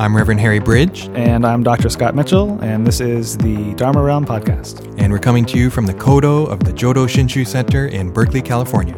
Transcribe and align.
I'm 0.00 0.16
Reverend 0.16 0.40
Harry 0.40 0.60
Bridge. 0.60 1.10
And 1.12 1.46
I'm 1.46 1.62
Dr. 1.62 1.90
Scott 1.90 2.14
Mitchell, 2.14 2.58
and 2.62 2.86
this 2.86 3.02
is 3.02 3.36
the 3.36 3.74
Dharma 3.74 4.00
Realm 4.00 4.24
Podcast. 4.24 4.94
And 4.96 5.12
we're 5.12 5.18
coming 5.18 5.44
to 5.44 5.58
you 5.58 5.68
from 5.68 5.84
the 5.84 5.92
Kodo 5.92 6.48
of 6.48 6.60
the 6.60 6.72
Jodo 6.72 7.06
Shinshu 7.06 7.46
Center 7.46 7.86
in 7.86 8.10
Berkeley, 8.10 8.40
California. 8.40 8.94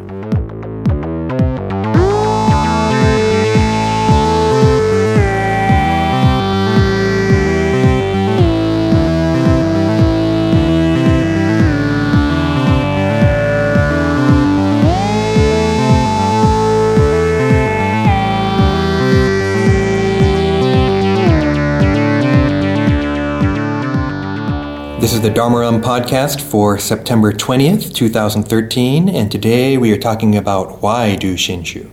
This 25.03 25.11
is 25.11 25.19
the 25.19 25.29
Dharma 25.29 25.59
Realm 25.59 25.81
podcast 25.81 26.39
for 26.39 26.79
September 26.79 27.33
20th, 27.33 27.93
2013, 27.93 29.09
and 29.09 29.29
today 29.29 29.77
we 29.77 29.91
are 29.91 29.97
talking 29.97 30.37
about 30.37 30.81
why 30.81 31.17
do 31.17 31.33
Shinshu. 31.35 31.91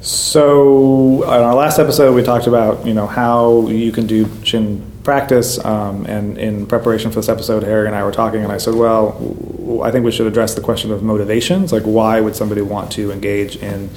So, 0.00 1.22
on 1.24 1.42
our 1.42 1.54
last 1.54 1.78
episode, 1.78 2.14
we 2.14 2.22
talked 2.22 2.46
about 2.46 2.86
you 2.86 2.94
know 2.94 3.06
how 3.06 3.68
you 3.68 3.92
can 3.92 4.06
do 4.06 4.26
Shin 4.42 4.82
practice, 5.04 5.62
um, 5.66 6.06
and 6.06 6.38
in 6.38 6.64
preparation 6.64 7.10
for 7.10 7.16
this 7.16 7.28
episode, 7.28 7.62
Harry 7.62 7.86
and 7.86 7.94
I 7.94 8.02
were 8.02 8.10
talking, 8.10 8.42
and 8.42 8.50
I 8.50 8.56
said, 8.56 8.74
well, 8.74 9.82
I 9.84 9.90
think 9.90 10.06
we 10.06 10.12
should 10.12 10.26
address 10.26 10.54
the 10.54 10.62
question 10.62 10.92
of 10.92 11.02
motivations, 11.02 11.74
like 11.74 11.82
why 11.82 12.22
would 12.22 12.36
somebody 12.36 12.62
want 12.62 12.90
to 12.92 13.12
engage 13.12 13.56
in 13.56 13.90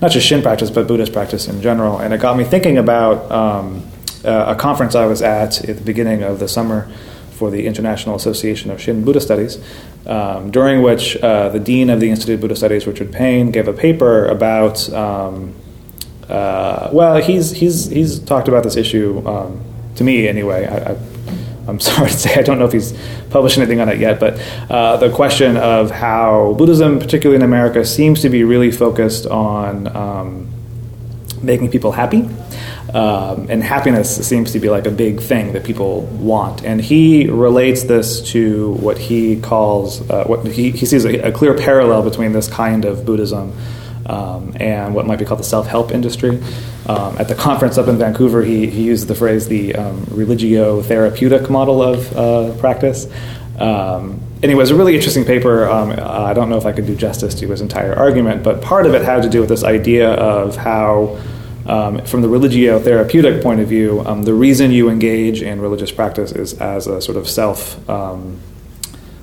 not 0.00 0.12
just 0.12 0.28
Shin 0.28 0.42
practice, 0.42 0.70
but 0.70 0.86
Buddhist 0.86 1.12
practice 1.12 1.48
in 1.48 1.60
general, 1.60 1.98
and 1.98 2.14
it 2.14 2.20
got 2.20 2.36
me 2.36 2.44
thinking 2.44 2.78
about. 2.78 3.28
Um, 3.32 3.91
uh, 4.24 4.44
a 4.48 4.54
conference 4.54 4.94
I 4.94 5.06
was 5.06 5.22
at 5.22 5.68
at 5.68 5.76
the 5.76 5.84
beginning 5.84 6.22
of 6.22 6.38
the 6.38 6.48
summer 6.48 6.90
for 7.32 7.50
the 7.50 7.66
International 7.66 8.14
Association 8.14 8.70
of 8.70 8.80
Shin 8.80 9.04
Buddhist 9.04 9.26
Studies, 9.26 9.58
um, 10.06 10.50
during 10.50 10.82
which 10.82 11.16
uh, 11.16 11.48
the 11.48 11.58
dean 11.58 11.90
of 11.90 11.98
the 11.98 12.08
Institute 12.08 12.36
of 12.36 12.40
Buddhist 12.40 12.60
Studies, 12.60 12.86
Richard 12.86 13.12
Payne, 13.12 13.50
gave 13.50 13.68
a 13.68 13.72
paper 13.72 14.26
about. 14.26 14.88
Um, 14.92 15.54
uh, 16.28 16.88
well, 16.92 17.20
he's 17.20 17.50
he's 17.50 17.86
he's 17.86 18.20
talked 18.20 18.48
about 18.48 18.62
this 18.62 18.76
issue 18.76 19.26
um, 19.26 19.60
to 19.96 20.04
me 20.04 20.28
anyway. 20.28 20.66
I, 20.66 21.68
am 21.68 21.80
sorry 21.88 22.10
to 22.10 22.16
say 22.16 22.34
I 22.34 22.42
don't 22.42 22.58
know 22.58 22.64
if 22.64 22.72
he's 22.72 22.96
published 23.30 23.58
anything 23.58 23.80
on 23.80 23.88
it 23.88 23.98
yet, 23.98 24.20
but 24.20 24.40
uh, 24.70 24.96
the 24.98 25.10
question 25.10 25.56
of 25.56 25.90
how 25.90 26.54
Buddhism, 26.56 26.98
particularly 27.00 27.36
in 27.36 27.42
America, 27.42 27.84
seems 27.84 28.20
to 28.22 28.28
be 28.28 28.44
really 28.44 28.70
focused 28.70 29.26
on 29.26 29.88
um, 29.96 30.48
making 31.42 31.70
people 31.70 31.92
happy. 31.92 32.28
Um, 32.94 33.46
and 33.48 33.62
happiness 33.62 34.26
seems 34.26 34.52
to 34.52 34.60
be 34.60 34.68
like 34.68 34.86
a 34.86 34.90
big 34.90 35.20
thing 35.20 35.54
that 35.54 35.64
people 35.64 36.02
want. 36.02 36.62
And 36.62 36.78
he 36.78 37.26
relates 37.26 37.84
this 37.84 38.20
to 38.32 38.72
what 38.72 38.98
he 38.98 39.40
calls, 39.40 40.08
uh, 40.10 40.24
what 40.24 40.46
he, 40.46 40.72
he 40.72 40.84
sees 40.84 41.06
a, 41.06 41.28
a, 41.28 41.32
clear 41.32 41.54
parallel 41.54 42.02
between 42.02 42.32
this 42.32 42.48
kind 42.48 42.84
of 42.84 43.06
Buddhism 43.06 43.54
um, 44.04 44.54
and 44.60 44.94
what 44.94 45.06
might 45.06 45.18
be 45.18 45.24
called 45.24 45.40
the 45.40 45.44
self 45.44 45.66
help 45.66 45.90
industry. 45.90 46.42
Um, 46.86 47.16
at 47.18 47.28
the 47.28 47.34
conference 47.34 47.78
up 47.78 47.88
in 47.88 47.96
Vancouver, 47.96 48.42
he, 48.42 48.66
he 48.66 48.82
used 48.82 49.08
the 49.08 49.14
phrase 49.14 49.48
the 49.48 49.74
um, 49.74 50.04
religio 50.10 50.82
therapeutic 50.82 51.48
model 51.48 51.82
of 51.82 52.14
uh, 52.14 52.54
practice. 52.58 53.06
Um, 53.58 54.20
anyway, 54.42 54.58
it 54.58 54.64
was 54.64 54.70
a 54.70 54.74
really 54.74 54.96
interesting 54.96 55.24
paper. 55.24 55.66
Um, 55.66 55.92
I 55.98 56.34
don't 56.34 56.50
know 56.50 56.58
if 56.58 56.66
I 56.66 56.72
could 56.72 56.86
do 56.86 56.94
justice 56.94 57.34
to 57.36 57.48
his 57.48 57.62
entire 57.62 57.94
argument, 57.94 58.42
but 58.42 58.60
part 58.60 58.84
of 58.84 58.92
it 58.92 59.02
had 59.02 59.22
to 59.22 59.30
do 59.30 59.40
with 59.40 59.48
this 59.48 59.64
idea 59.64 60.10
of 60.10 60.56
how 60.56 61.18
um, 61.66 62.04
from 62.04 62.22
the 62.22 62.28
religio 62.28 62.78
therapeutic 62.78 63.42
point 63.42 63.60
of 63.60 63.68
view, 63.68 64.02
um, 64.06 64.22
the 64.22 64.34
reason 64.34 64.70
you 64.70 64.88
engage 64.88 65.42
in 65.42 65.60
religious 65.60 65.92
practice 65.92 66.32
is 66.32 66.54
as 66.54 66.86
a 66.86 67.00
sort 67.00 67.16
of 67.16 67.28
self 67.28 67.88
um, 67.88 68.40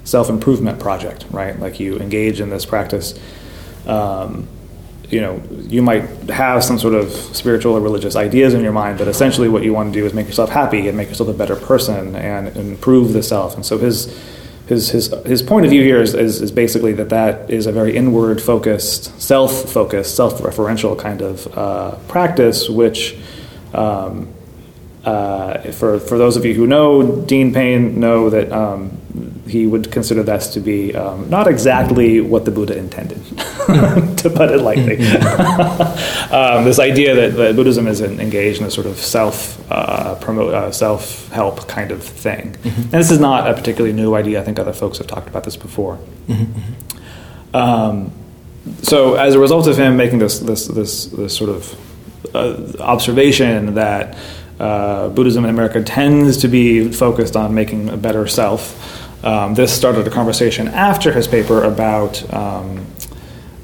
self 0.03 0.29
improvement 0.29 0.79
project, 0.79 1.25
right? 1.31 1.59
Like 1.59 1.79
you 1.79 1.97
engage 1.99 2.41
in 2.41 2.49
this 2.49 2.65
practice. 2.65 3.19
Um, 3.85 4.47
you 5.09 5.21
know, 5.21 5.41
you 5.49 5.81
might 5.81 6.03
have 6.29 6.63
some 6.63 6.77
sort 6.77 6.93
of 6.93 7.11
spiritual 7.11 7.73
or 7.73 7.81
religious 7.81 8.15
ideas 8.15 8.53
in 8.53 8.61
your 8.61 8.71
mind, 8.71 8.99
but 8.99 9.07
essentially 9.07 9.49
what 9.49 9.63
you 9.63 9.73
want 9.73 9.91
to 9.91 9.99
do 9.99 10.05
is 10.05 10.13
make 10.13 10.27
yourself 10.27 10.51
happy 10.51 10.87
and 10.87 10.95
make 10.95 11.09
yourself 11.09 11.29
a 11.29 11.33
better 11.33 11.55
person 11.55 12.15
and 12.15 12.55
improve 12.55 13.13
the 13.13 13.23
self. 13.23 13.55
And 13.55 13.65
so 13.65 13.79
his 13.79 14.15
his 14.69 14.91
his 14.91 15.07
his 15.25 15.41
point 15.41 15.65
of 15.65 15.71
view 15.71 15.83
here 15.83 15.99
is, 15.99 16.13
is, 16.13 16.41
is 16.41 16.51
basically 16.51 16.93
that 16.93 17.09
that 17.09 17.49
is 17.49 17.65
a 17.65 17.71
very 17.71 17.95
inward 17.97 18.41
focused, 18.41 19.19
self 19.19 19.51
focused, 19.71 20.15
self 20.15 20.39
referential 20.41 20.97
kind 20.97 21.21
of 21.21 21.57
uh, 21.57 21.95
practice, 22.07 22.69
which. 22.69 23.17
Um, 23.73 24.33
uh, 25.05 25.71
for 25.71 25.97
for 25.97 26.17
those 26.17 26.35
of 26.35 26.43
you 26.43 26.53
who 26.53 26.67
know 26.67 27.23
Dean 27.25 27.53
Payne, 27.53 27.99
know 28.01 28.29
that 28.29 28.51
um, 28.51 28.98
he 29.49 29.67
would 29.67 29.91
consider 29.91 30.23
this 30.23 30.47
to 30.53 30.59
be 30.59 30.95
um, 30.95 31.29
not 31.29 31.47
exactly 31.47 32.21
what 32.21 32.45
the 32.45 32.51
Buddha 32.51 32.77
intended, 32.77 33.23
to 34.17 34.31
put 34.33 34.51
it 34.51 34.61
lightly. 34.61 34.97
Mm-hmm. 34.97 36.33
um, 36.33 36.63
this 36.65 36.79
idea 36.79 37.15
that, 37.15 37.35
that, 37.37 37.55
Buddhism 37.55 37.87
is 37.87 38.01
engaged 38.01 38.61
in 38.61 38.67
a 38.67 38.71
sort 38.71 38.87
of 38.87 38.97
self 38.97 39.59
uh, 39.71 40.15
promote 40.15 40.53
uh, 40.53 40.71
self 40.71 41.29
help 41.29 41.67
kind 41.67 41.91
of 41.91 42.03
thing, 42.03 42.53
mm-hmm. 42.53 42.81
and 42.81 42.91
this 42.91 43.11
is 43.11 43.19
not 43.19 43.49
a 43.49 43.53
particularly 43.53 43.93
new 43.93 44.15
idea. 44.15 44.39
I 44.39 44.43
think 44.43 44.59
other 44.59 44.73
folks 44.73 44.97
have 44.99 45.07
talked 45.07 45.27
about 45.27 45.43
this 45.43 45.57
before. 45.57 45.97
Mm-hmm. 46.27 47.55
Um, 47.55 48.11
so, 48.81 49.15
as 49.15 49.35
a 49.35 49.39
result 49.39 49.67
of 49.67 49.77
him 49.77 49.97
making 49.97 50.19
this 50.19 50.39
this 50.39 50.67
this, 50.67 51.05
this 51.05 51.35
sort 51.35 51.49
of 51.49 52.35
uh, 52.35 52.71
observation 52.79 53.75
that 53.75 54.17
uh, 54.59 55.09
Buddhism 55.09 55.45
in 55.45 55.49
America 55.49 55.81
tends 55.81 56.37
to 56.37 56.47
be 56.47 56.91
focused 56.91 57.35
on 57.35 57.53
making 57.53 57.89
a 57.89 57.97
better 57.97 58.27
self. 58.27 58.98
Um, 59.23 59.53
this 59.53 59.75
started 59.75 60.07
a 60.07 60.09
conversation 60.09 60.67
after 60.69 61.11
his 61.11 61.27
paper 61.27 61.63
about, 61.63 62.33
um, 62.33 62.85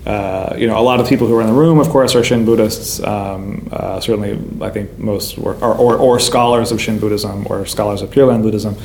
uh, 0.06 0.54
you 0.58 0.68
know, 0.68 0.78
a 0.78 0.84
lot 0.84 1.00
of 1.00 1.08
people 1.08 1.28
who 1.28 1.36
are 1.36 1.42
in 1.42 1.48
the 1.48 1.54
room, 1.54 1.80
of 1.80 1.90
course, 1.90 2.14
are 2.16 2.24
Shin 2.24 2.46
Buddhists. 2.46 3.02
Um, 3.02 3.70
uh, 3.72 4.00
certainly, 4.02 4.38
I 4.62 4.70
think 4.70 4.98
most 5.00 5.38
were, 5.38 5.56
or, 5.56 5.74
or, 5.76 5.96
or, 5.96 6.20
scholars 6.20 6.72
of 6.72 6.82
Shin 6.82 7.00
Buddhism 7.00 7.48
or 7.50 7.66
scholars 7.66 8.02
of 8.02 8.12
Pure 8.12 8.28
Land 8.28 8.44
Buddhism. 8.44 8.76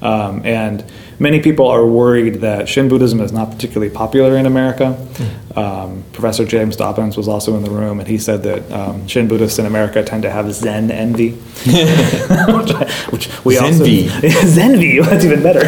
Um, 0.00 0.44
and 0.44 0.84
many 1.18 1.40
people 1.40 1.66
are 1.66 1.84
worried 1.84 2.36
that 2.36 2.68
Shin 2.68 2.88
Buddhism 2.88 3.20
is 3.20 3.32
not 3.32 3.50
particularly 3.50 3.92
popular 3.92 4.36
in 4.36 4.46
America. 4.46 4.96
Mm. 4.96 5.56
Um, 5.56 6.04
Professor 6.12 6.44
James 6.44 6.76
Dobbins 6.76 7.16
was 7.16 7.26
also 7.28 7.56
in 7.56 7.64
the 7.64 7.70
room, 7.70 7.98
and 7.98 8.08
he 8.08 8.18
said 8.18 8.42
that 8.44 8.70
um, 8.70 9.06
Shin 9.08 9.28
Buddhists 9.28 9.58
in 9.58 9.66
America 9.66 10.02
tend 10.04 10.22
to 10.22 10.30
have 10.30 10.52
Zen 10.52 10.90
envy, 10.90 11.30
which, 11.32 12.72
which, 13.10 13.44
we 13.44 13.56
Zenvy. 13.56 13.60
also 13.60 14.28
Zenvy. 14.46 15.04
That's 15.04 15.24
even 15.24 15.42
better. 15.42 15.60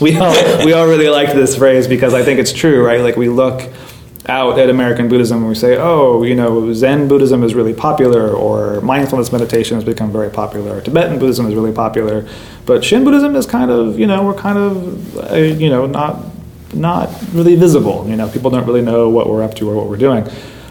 we 0.00 0.16
all 0.18 0.64
we 0.64 0.72
all 0.72 0.86
really 0.86 1.08
liked 1.08 1.34
this 1.34 1.56
phrase 1.56 1.86
because 1.86 2.14
I 2.14 2.22
think 2.22 2.40
it's 2.40 2.52
true, 2.52 2.84
right? 2.84 3.00
Like 3.00 3.16
we 3.16 3.28
look 3.28 3.70
out 4.26 4.58
at 4.58 4.70
American 4.70 5.08
Buddhism 5.08 5.38
and 5.38 5.48
we 5.48 5.54
say, 5.54 5.76
oh, 5.76 6.22
you 6.22 6.34
know, 6.34 6.72
Zen 6.72 7.08
Buddhism 7.08 7.42
is 7.42 7.54
really 7.54 7.74
popular, 7.74 8.30
or 8.30 8.80
mindfulness 8.80 9.30
meditation 9.32 9.76
has 9.76 9.84
become 9.84 10.10
very 10.10 10.30
popular, 10.30 10.78
or 10.78 10.80
Tibetan 10.80 11.18
Buddhism 11.18 11.46
is 11.46 11.54
really 11.54 11.72
popular, 11.72 12.26
but 12.64 12.82
Shin 12.84 13.04
Buddhism 13.04 13.36
is 13.36 13.44
kind 13.46 13.70
of, 13.70 13.98
you 13.98 14.06
know, 14.06 14.24
we're 14.24 14.34
kind 14.34 14.58
of, 14.58 15.30
uh, 15.30 15.36
you 15.36 15.68
know, 15.68 15.86
not 15.86 16.24
not 16.72 17.10
really 17.32 17.54
visible. 17.54 18.08
You 18.08 18.16
know, 18.16 18.28
people 18.28 18.50
don't 18.50 18.66
really 18.66 18.82
know 18.82 19.08
what 19.08 19.28
we're 19.28 19.44
up 19.44 19.54
to 19.56 19.70
or 19.70 19.76
what 19.76 19.88
we're 19.88 19.96
doing. 19.96 20.26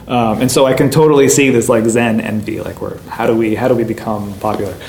Um, 0.08 0.42
and 0.42 0.52
so 0.52 0.66
I 0.66 0.74
can 0.74 0.90
totally 0.90 1.30
see 1.30 1.50
this 1.50 1.70
like 1.70 1.86
Zen 1.86 2.20
envy, 2.20 2.60
like 2.60 2.82
where 2.82 2.98
how 3.08 3.26
do 3.28 3.36
we 3.36 3.56
how 3.56 3.68
do 3.68 3.76
we 3.76 3.84
become 3.84 4.34
popular? 4.40 4.76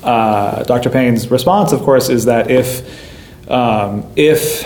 Uh, 0.00 0.62
Dr. 0.62 0.90
Payne's 0.90 1.28
response, 1.28 1.72
of 1.72 1.80
course, 1.80 2.08
is 2.08 2.26
that 2.26 2.50
if 2.50 3.50
um, 3.50 4.06
if 4.14 4.64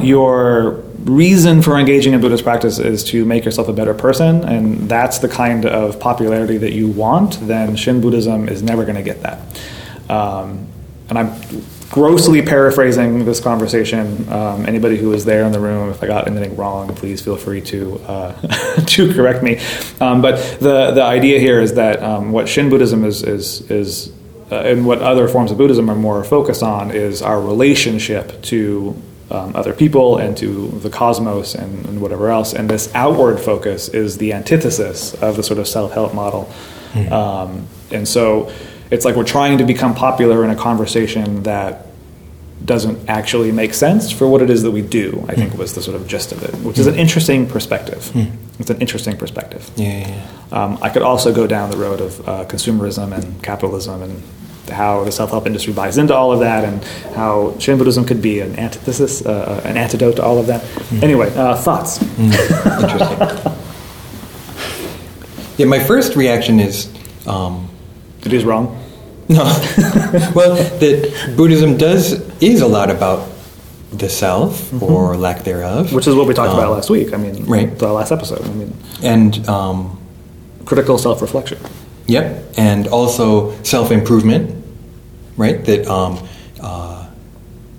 your 0.00 0.82
reason 1.04 1.62
for 1.62 1.78
engaging 1.78 2.12
in 2.12 2.20
Buddhist 2.20 2.44
practice 2.44 2.78
is 2.78 3.04
to 3.04 3.24
make 3.24 3.44
yourself 3.44 3.68
a 3.68 3.72
better 3.72 3.94
person, 3.94 4.44
and 4.44 4.88
that's 4.88 5.18
the 5.18 5.28
kind 5.28 5.66
of 5.66 5.98
popularity 6.00 6.58
that 6.58 6.72
you 6.72 6.88
want, 6.88 7.40
then 7.46 7.76
Shin 7.76 8.00
Buddhism 8.00 8.48
is 8.48 8.62
never 8.62 8.84
going 8.84 8.96
to 8.96 9.02
get 9.02 9.22
that. 9.22 9.38
Um, 10.10 10.66
and 11.08 11.18
I'm 11.18 11.40
grossly 11.90 12.40
paraphrasing 12.40 13.24
this 13.24 13.40
conversation. 13.40 14.28
Um, 14.32 14.64
anybody 14.66 14.96
who 14.96 15.08
was 15.08 15.24
there 15.24 15.44
in 15.44 15.52
the 15.52 15.60
room, 15.60 15.90
if 15.90 16.02
I 16.02 16.06
got 16.06 16.28
anything 16.28 16.56
wrong, 16.56 16.94
please 16.94 17.20
feel 17.20 17.36
free 17.36 17.60
to 17.62 17.98
uh, 18.06 18.32
to 18.86 19.12
correct 19.12 19.42
me. 19.42 19.58
Um, 20.00 20.22
but 20.22 20.60
the 20.60 20.92
the 20.92 21.02
idea 21.02 21.40
here 21.40 21.60
is 21.60 21.74
that 21.74 22.02
um, 22.02 22.32
what 22.32 22.48
Shin 22.48 22.70
Buddhism 22.70 23.04
is 23.04 23.22
is 23.22 23.68
is 23.70 24.12
uh, 24.50 24.56
and 24.60 24.86
what 24.86 25.00
other 25.00 25.28
forms 25.28 25.50
of 25.50 25.58
Buddhism 25.58 25.90
are 25.90 25.96
more 25.96 26.22
focused 26.24 26.62
on 26.62 26.90
is 26.90 27.22
our 27.22 27.40
relationship 27.40 28.40
to 28.42 29.00
um, 29.30 29.54
other 29.54 29.72
people 29.72 30.18
and 30.18 30.36
to 30.38 30.68
the 30.68 30.90
cosmos 30.90 31.54
and, 31.54 31.86
and, 31.86 32.00
whatever 32.00 32.30
else. 32.30 32.52
And 32.52 32.68
this 32.68 32.92
outward 32.94 33.38
focus 33.38 33.88
is 33.88 34.18
the 34.18 34.32
antithesis 34.32 35.14
of 35.14 35.36
the 35.36 35.42
sort 35.42 35.58
of 35.60 35.68
self 35.68 35.92
help 35.92 36.14
model. 36.14 36.52
Mm-hmm. 36.92 37.12
Um, 37.12 37.66
and 37.92 38.08
so 38.08 38.52
it's 38.90 39.04
like 39.04 39.14
we're 39.14 39.24
trying 39.24 39.58
to 39.58 39.64
become 39.64 39.94
popular 39.94 40.44
in 40.44 40.50
a 40.50 40.56
conversation 40.56 41.44
that 41.44 41.86
doesn't 42.64 43.08
actually 43.08 43.52
make 43.52 43.72
sense 43.72 44.10
for 44.10 44.28
what 44.28 44.42
it 44.42 44.50
is 44.50 44.62
that 44.62 44.70
we 44.70 44.82
do, 44.82 45.24
I 45.28 45.34
think 45.34 45.50
mm-hmm. 45.50 45.58
was 45.58 45.74
the 45.74 45.80
sort 45.80 45.96
of 45.96 46.06
gist 46.06 46.32
of 46.32 46.42
it, 46.42 46.54
which 46.56 46.78
is 46.78 46.86
an 46.86 46.94
interesting 46.96 47.46
perspective. 47.46 48.10
Mm-hmm. 48.12 48.60
It's 48.60 48.68
an 48.68 48.80
interesting 48.80 49.16
perspective. 49.16 49.70
Yeah, 49.76 50.00
yeah, 50.00 50.08
yeah. 50.08 50.64
Um, 50.64 50.78
I 50.82 50.90
could 50.90 51.02
also 51.02 51.32
go 51.32 51.46
down 51.46 51.70
the 51.70 51.78
road 51.78 52.00
of 52.00 52.28
uh, 52.28 52.44
consumerism 52.44 53.12
and 53.12 53.42
capitalism 53.42 54.02
and 54.02 54.22
how 54.70 55.04
the 55.04 55.12
self-help 55.12 55.46
industry 55.46 55.72
buys 55.72 55.98
into 55.98 56.14
all 56.14 56.32
of 56.32 56.40
that 56.40 56.64
and 56.64 56.82
how 57.14 57.56
Shin 57.58 57.76
Buddhism 57.78 58.04
could 58.04 58.22
be 58.22 58.40
an 58.40 58.58
antithesis, 58.58 59.24
uh, 59.24 59.60
an 59.64 59.76
antidote 59.76 60.16
to 60.16 60.22
all 60.22 60.38
of 60.38 60.46
that. 60.46 60.64
Anyway, 61.02 61.32
uh, 61.36 61.56
thoughts? 61.56 62.00
Interesting. 62.18 63.52
yeah, 65.58 65.66
my 65.66 65.78
first 65.80 66.16
reaction 66.16 66.60
is 66.60 66.88
um, 67.26 67.68
It 68.24 68.32
is 68.32 68.44
wrong. 68.44 68.76
no. 69.28 69.44
well, 70.34 70.56
that 70.56 71.34
Buddhism 71.36 71.76
does 71.76 72.12
is 72.42 72.60
a 72.62 72.66
lot 72.66 72.90
about 72.90 73.28
the 73.92 74.08
self 74.08 74.72
or 74.82 75.16
lack 75.16 75.42
thereof, 75.44 75.92
Which 75.92 76.06
is 76.06 76.14
what 76.14 76.26
we 76.26 76.34
talked 76.34 76.50
Um, 76.52 76.58
about 76.58 76.70
last 76.72 76.90
week. 76.90 77.12
I 77.12 77.16
mean, 77.16 77.44
right. 77.46 77.76
the 77.78 77.92
last 77.92 78.12
episode. 78.12 78.42
I 78.44 78.52
mean, 78.52 78.72
and 79.02 79.46
um, 79.48 79.98
critical 80.64 80.96
self-reflection. 80.98 81.58
Yep, 82.06 82.54
and 82.56 82.86
also 82.88 83.52
self 83.62 83.90
improvement, 83.92 84.59
right? 85.40 85.64
That, 85.64 85.86
um, 85.88 86.18
uh, 86.62 87.06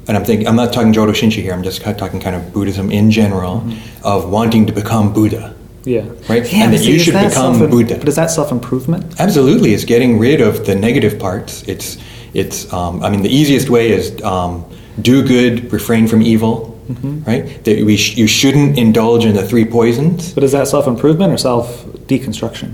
and 0.07 0.17
I'm 0.17 0.25
thinking, 0.25 0.47
I'm 0.47 0.55
not 0.55 0.73
talking 0.73 0.91
Jodo 0.91 1.13
Shinshu 1.13 1.41
here. 1.41 1.53
I'm 1.53 1.63
just 1.63 1.81
talking 1.81 2.19
kind 2.19 2.35
of 2.35 2.51
Buddhism 2.51 2.91
in 2.91 3.11
general, 3.11 3.63
of 4.03 4.29
wanting 4.29 4.65
to 4.65 4.73
become 4.73 5.13
Buddha. 5.13 5.55
Yeah. 5.85 6.05
Right? 6.29 6.51
Yeah, 6.51 6.63
And 6.65 6.73
that 6.73 6.83
you 6.83 6.99
should 6.99 7.13
become 7.13 7.55
self- 7.55 7.69
Buddha. 7.71 7.97
But 7.97 8.07
is 8.07 8.15
that 8.15 8.29
self-improvement? 8.31 9.19
Absolutely, 9.19 9.73
it's 9.73 9.85
getting 9.85 10.19
rid 10.19 10.41
of 10.41 10.65
the 10.65 10.75
negative 10.75 11.17
parts. 11.19 11.63
It's, 11.67 11.97
it's. 12.33 12.71
Um, 12.73 13.03
I 13.03 13.09
mean, 13.09 13.21
the 13.21 13.33
easiest 13.33 13.69
way 13.69 13.91
is 13.91 14.21
um, 14.23 14.65
do 15.01 15.25
good, 15.25 15.71
refrain 15.71 16.07
from 16.07 16.21
evil, 16.21 16.79
right? 17.25 17.63
That 17.63 17.85
we 17.85 17.95
sh- 17.97 18.17
you 18.17 18.27
shouldn't 18.27 18.77
indulge 18.77 19.23
in 19.25 19.33
the 19.35 19.45
three 19.47 19.65
poisons. 19.65 20.33
But 20.33 20.43
is 20.43 20.51
that 20.51 20.67
self-improvement 20.67 21.31
or 21.33 21.37
self-deconstruction? 21.37 22.73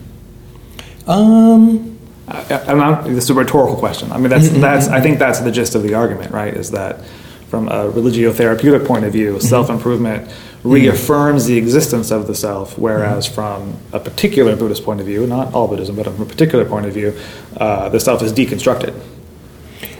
Um, 1.07 1.97
Uh, 2.28 2.46
I, 2.50 2.54
I, 2.54 2.72
I'm 2.72 2.78
not, 2.78 3.04
this 3.06 3.26
is 3.26 3.30
a 3.30 3.34
rhetorical 3.34 3.78
question. 3.78 4.12
I 4.12 4.18
mean, 4.18 4.30
that's, 4.30 4.48
mm-hmm, 4.48 4.62
that's, 4.62 4.88
I 4.88 4.96
mm-hmm. 4.96 5.04
think 5.04 5.20
that's 5.20 5.40
the 5.40 5.52
gist 5.52 5.76
of 5.76 5.84
the 5.84 5.94
argument, 5.94 6.32
right? 6.32 6.54
Is 6.54 6.72
that 6.72 7.04
from 7.50 7.70
a 7.70 7.90
religiotherapeutic 7.90 8.86
point 8.86 9.06
of 9.06 9.14
view, 9.14 9.34
mm-hmm. 9.34 9.48
self 9.48 9.70
improvement 9.70 10.30
reaffirms 10.64 11.46
the 11.46 11.58
existence 11.58 12.12
of 12.12 12.28
the 12.28 12.36
self, 12.36 12.78
whereas 12.78 13.26
from 13.26 13.78
a 13.94 14.00
particular 14.00 14.56
Buddhist 14.56 14.84
point 14.84 15.00
of 15.00 15.06
view, 15.06 15.26
not 15.26 15.54
all 15.54 15.68
Buddhism, 15.68 15.96
but 15.96 16.06
from 16.06 16.22
a 16.22 16.26
particular 16.26 16.66
point 16.66 16.86
of 16.86 16.94
view, 16.94 17.18
uh, 17.56 17.88
the 17.90 18.00
self 18.00 18.22
is 18.22 18.34
deconstructed. 18.34 18.94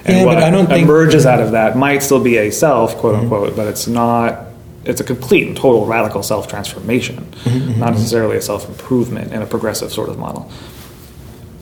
And 0.04 0.18
Yeah, 0.18 0.26
what 0.26 0.36
but 0.36 0.44
I 0.44 0.50
don't 0.50 0.66
think- 0.68 0.82
Mm-hmm. 0.82 0.90
emerges 0.90 1.26
out 1.26 1.40
of 1.40 1.52
that 1.52 1.78
might 1.78 2.04
still 2.04 2.22
be 2.22 2.38
a 2.38 2.52
self, 2.52 2.98
quote 2.98 3.16
unquote, 3.16 3.56
but 3.56 3.68
it's 3.68 3.88
not. 3.88 4.44
It's 4.84 5.02
a 5.02 5.04
complete 5.04 5.46
and 5.48 5.56
total 5.56 5.86
radical 5.86 6.24
self 6.24 6.48
transformation, 6.48 7.18
Mm-hmm, 7.44 7.80
not 7.80 7.92
necessarily 7.94 8.38
a 8.38 8.42
self 8.42 8.68
improvement 8.68 9.32
in 9.34 9.42
a 9.42 9.46
progressive 9.46 9.92
sort 9.92 10.10
of 10.10 10.18
model. 10.18 10.52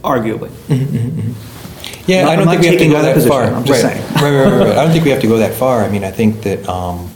Arguably. 0.05 0.51
Yeah, 2.07 2.23
Not- 2.23 2.31
I 2.31 2.35
don't 2.35 2.47
think 2.47 2.61
we 2.61 2.67
have 2.67 2.77
to 2.79 2.87
go 2.87 3.01
that 3.01 3.13
position, 3.15 3.31
far. 3.31 3.43
I'm 3.45 3.65
just 3.65 3.83
right. 3.83 3.93
saying. 3.93 4.13
right, 4.15 4.21
right, 4.23 4.51
right, 4.51 4.67
right. 4.67 4.77
I 4.77 4.83
don't 4.83 4.91
think 4.91 5.05
we 5.05 5.09
have 5.11 5.21
to 5.21 5.27
go 5.27 5.37
that 5.37 5.53
far. 5.55 5.83
I 5.83 5.89
mean, 5.89 6.03
I 6.03 6.11
think 6.11 6.41
that. 6.43 6.67
Um, 6.69 7.11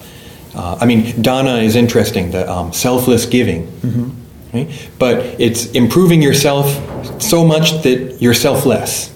uh, 0.55 0.77
I 0.81 0.85
mean, 0.85 1.21
Dana 1.21 1.57
is 1.57 1.75
interesting. 1.75 2.31
The 2.31 2.49
um, 2.51 2.73
selfless 2.73 3.27
giving, 3.27 3.67
Mm-hmm. 3.67 4.57
right? 4.57 4.89
But 4.97 5.39
it's 5.39 5.67
improving 5.71 6.23
yourself 6.23 6.65
so 7.21 7.45
much 7.45 7.83
that 7.83 8.17
you're 8.19 8.33
selfless. 8.33 9.13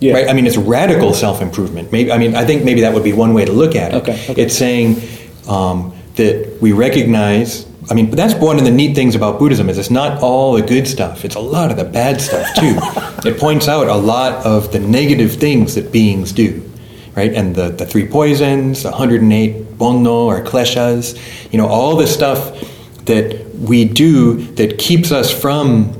Yeah. 0.00 0.12
Right? 0.12 0.28
I 0.28 0.34
mean, 0.34 0.46
it's 0.46 0.58
radical 0.58 1.14
self 1.14 1.40
improvement. 1.40 1.90
Maybe 1.90 2.12
I 2.12 2.18
mean, 2.18 2.36
I 2.36 2.44
think 2.44 2.64
maybe 2.64 2.82
that 2.82 2.92
would 2.92 3.02
be 3.02 3.14
one 3.14 3.32
way 3.32 3.46
to 3.46 3.52
look 3.52 3.74
at 3.74 3.94
it. 3.94 3.96
Okay, 4.02 4.26
okay. 4.30 4.42
It's 4.42 4.54
saying 4.54 5.00
um, 5.48 5.94
that 6.16 6.58
we 6.60 6.72
recognize. 6.72 7.64
I 7.90 7.94
mean, 7.94 8.10
that's 8.10 8.34
one 8.34 8.58
of 8.58 8.64
the 8.64 8.70
neat 8.70 8.94
things 8.94 9.14
about 9.14 9.38
Buddhism 9.38 9.70
is 9.70 9.78
it's 9.78 9.90
not 9.90 10.22
all 10.22 10.54
the 10.54 10.62
good 10.62 10.86
stuff. 10.86 11.24
It's 11.24 11.36
a 11.36 11.40
lot 11.40 11.70
of 11.70 11.76
the 11.76 11.84
bad 11.84 12.20
stuff 12.20 12.46
too. 12.54 12.76
it 13.28 13.38
points 13.38 13.66
out 13.66 13.88
a 13.88 13.94
lot 13.94 14.44
of 14.44 14.72
the 14.72 14.78
negative 14.78 15.34
things 15.34 15.74
that 15.74 15.90
beings 15.90 16.32
do, 16.32 16.70
right? 17.16 17.32
And 17.32 17.54
the, 17.54 17.70
the 17.70 17.86
three 17.86 18.06
poisons, 18.06 18.82
the 18.82 18.90
108 18.90 19.78
bonno 19.78 20.26
or 20.26 20.42
kleshas, 20.42 21.16
you 21.50 21.58
know, 21.58 21.66
all 21.66 21.96
the 21.96 22.06
stuff 22.06 22.60
that 23.06 23.54
we 23.54 23.86
do 23.86 24.34
that 24.56 24.78
keeps 24.78 25.10
us 25.10 25.30
from 25.32 25.98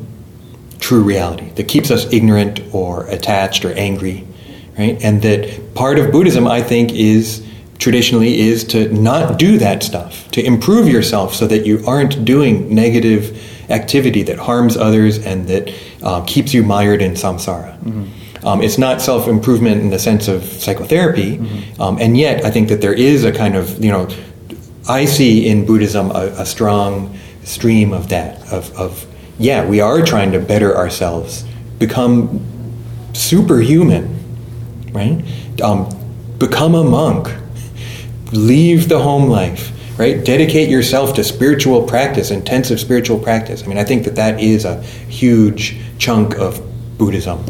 true 0.78 1.02
reality 1.02 1.50
that 1.50 1.66
keeps 1.68 1.90
us 1.90 2.10
ignorant 2.12 2.60
or 2.72 3.06
attached 3.08 3.64
or 3.64 3.72
angry 3.72 4.26
right 4.78 5.02
and 5.02 5.22
that 5.22 5.74
part 5.74 5.98
of 5.98 6.12
buddhism 6.12 6.46
i 6.46 6.62
think 6.62 6.92
is 6.92 7.44
traditionally 7.78 8.40
is 8.40 8.64
to 8.64 8.92
not 8.92 9.38
do 9.38 9.58
that 9.58 9.82
stuff 9.82 10.28
to 10.32 10.44
improve 10.44 10.88
yourself 10.88 11.34
so 11.34 11.46
that 11.46 11.64
you 11.64 11.82
aren't 11.86 12.24
doing 12.24 12.74
negative 12.74 13.40
activity 13.70 14.22
that 14.22 14.38
harms 14.38 14.76
others 14.76 15.24
and 15.24 15.46
that 15.46 15.72
uh, 16.02 16.24
keeps 16.24 16.52
you 16.54 16.62
mired 16.62 17.02
in 17.02 17.12
samsara. 17.12 17.76
Um, 18.44 18.62
it's 18.62 18.78
not 18.78 19.00
self-improvement 19.00 19.80
in 19.80 19.90
the 19.90 19.98
sense 19.98 20.28
of 20.28 20.44
psychotherapy 20.44 21.38
um, 21.80 21.98
and 22.00 22.16
yet 22.16 22.44
i 22.44 22.50
think 22.50 22.68
that 22.68 22.80
there 22.80 22.92
is 22.92 23.24
a 23.24 23.32
kind 23.32 23.56
of 23.56 23.82
you 23.84 23.90
know 23.90 24.08
I 24.88 25.04
see 25.04 25.46
in 25.46 25.66
Buddhism 25.66 26.10
a, 26.12 26.32
a 26.38 26.46
strong 26.46 27.16
stream 27.44 27.92
of 27.92 28.08
that, 28.08 28.40
of, 28.50 28.74
of, 28.78 29.06
yeah, 29.38 29.66
we 29.68 29.80
are 29.80 30.02
trying 30.02 30.32
to 30.32 30.40
better 30.40 30.74
ourselves, 30.74 31.44
become 31.78 32.40
superhuman, 33.12 34.18
right? 34.92 35.22
Um, 35.60 35.94
become 36.38 36.74
a 36.74 36.82
monk, 36.82 37.28
leave 38.32 38.88
the 38.88 38.98
home 38.98 39.28
life, 39.28 39.72
right? 39.98 40.24
Dedicate 40.24 40.68
yourself 40.68 41.14
to 41.14 41.24
spiritual 41.24 41.82
practice, 41.82 42.30
intensive 42.30 42.80
spiritual 42.80 43.18
practice. 43.18 43.62
I 43.62 43.66
mean, 43.66 43.78
I 43.78 43.84
think 43.84 44.04
that 44.04 44.16
that 44.16 44.40
is 44.40 44.64
a 44.64 44.82
huge 44.82 45.76
chunk 45.98 46.36
of 46.36 46.60
Buddhism 46.98 47.44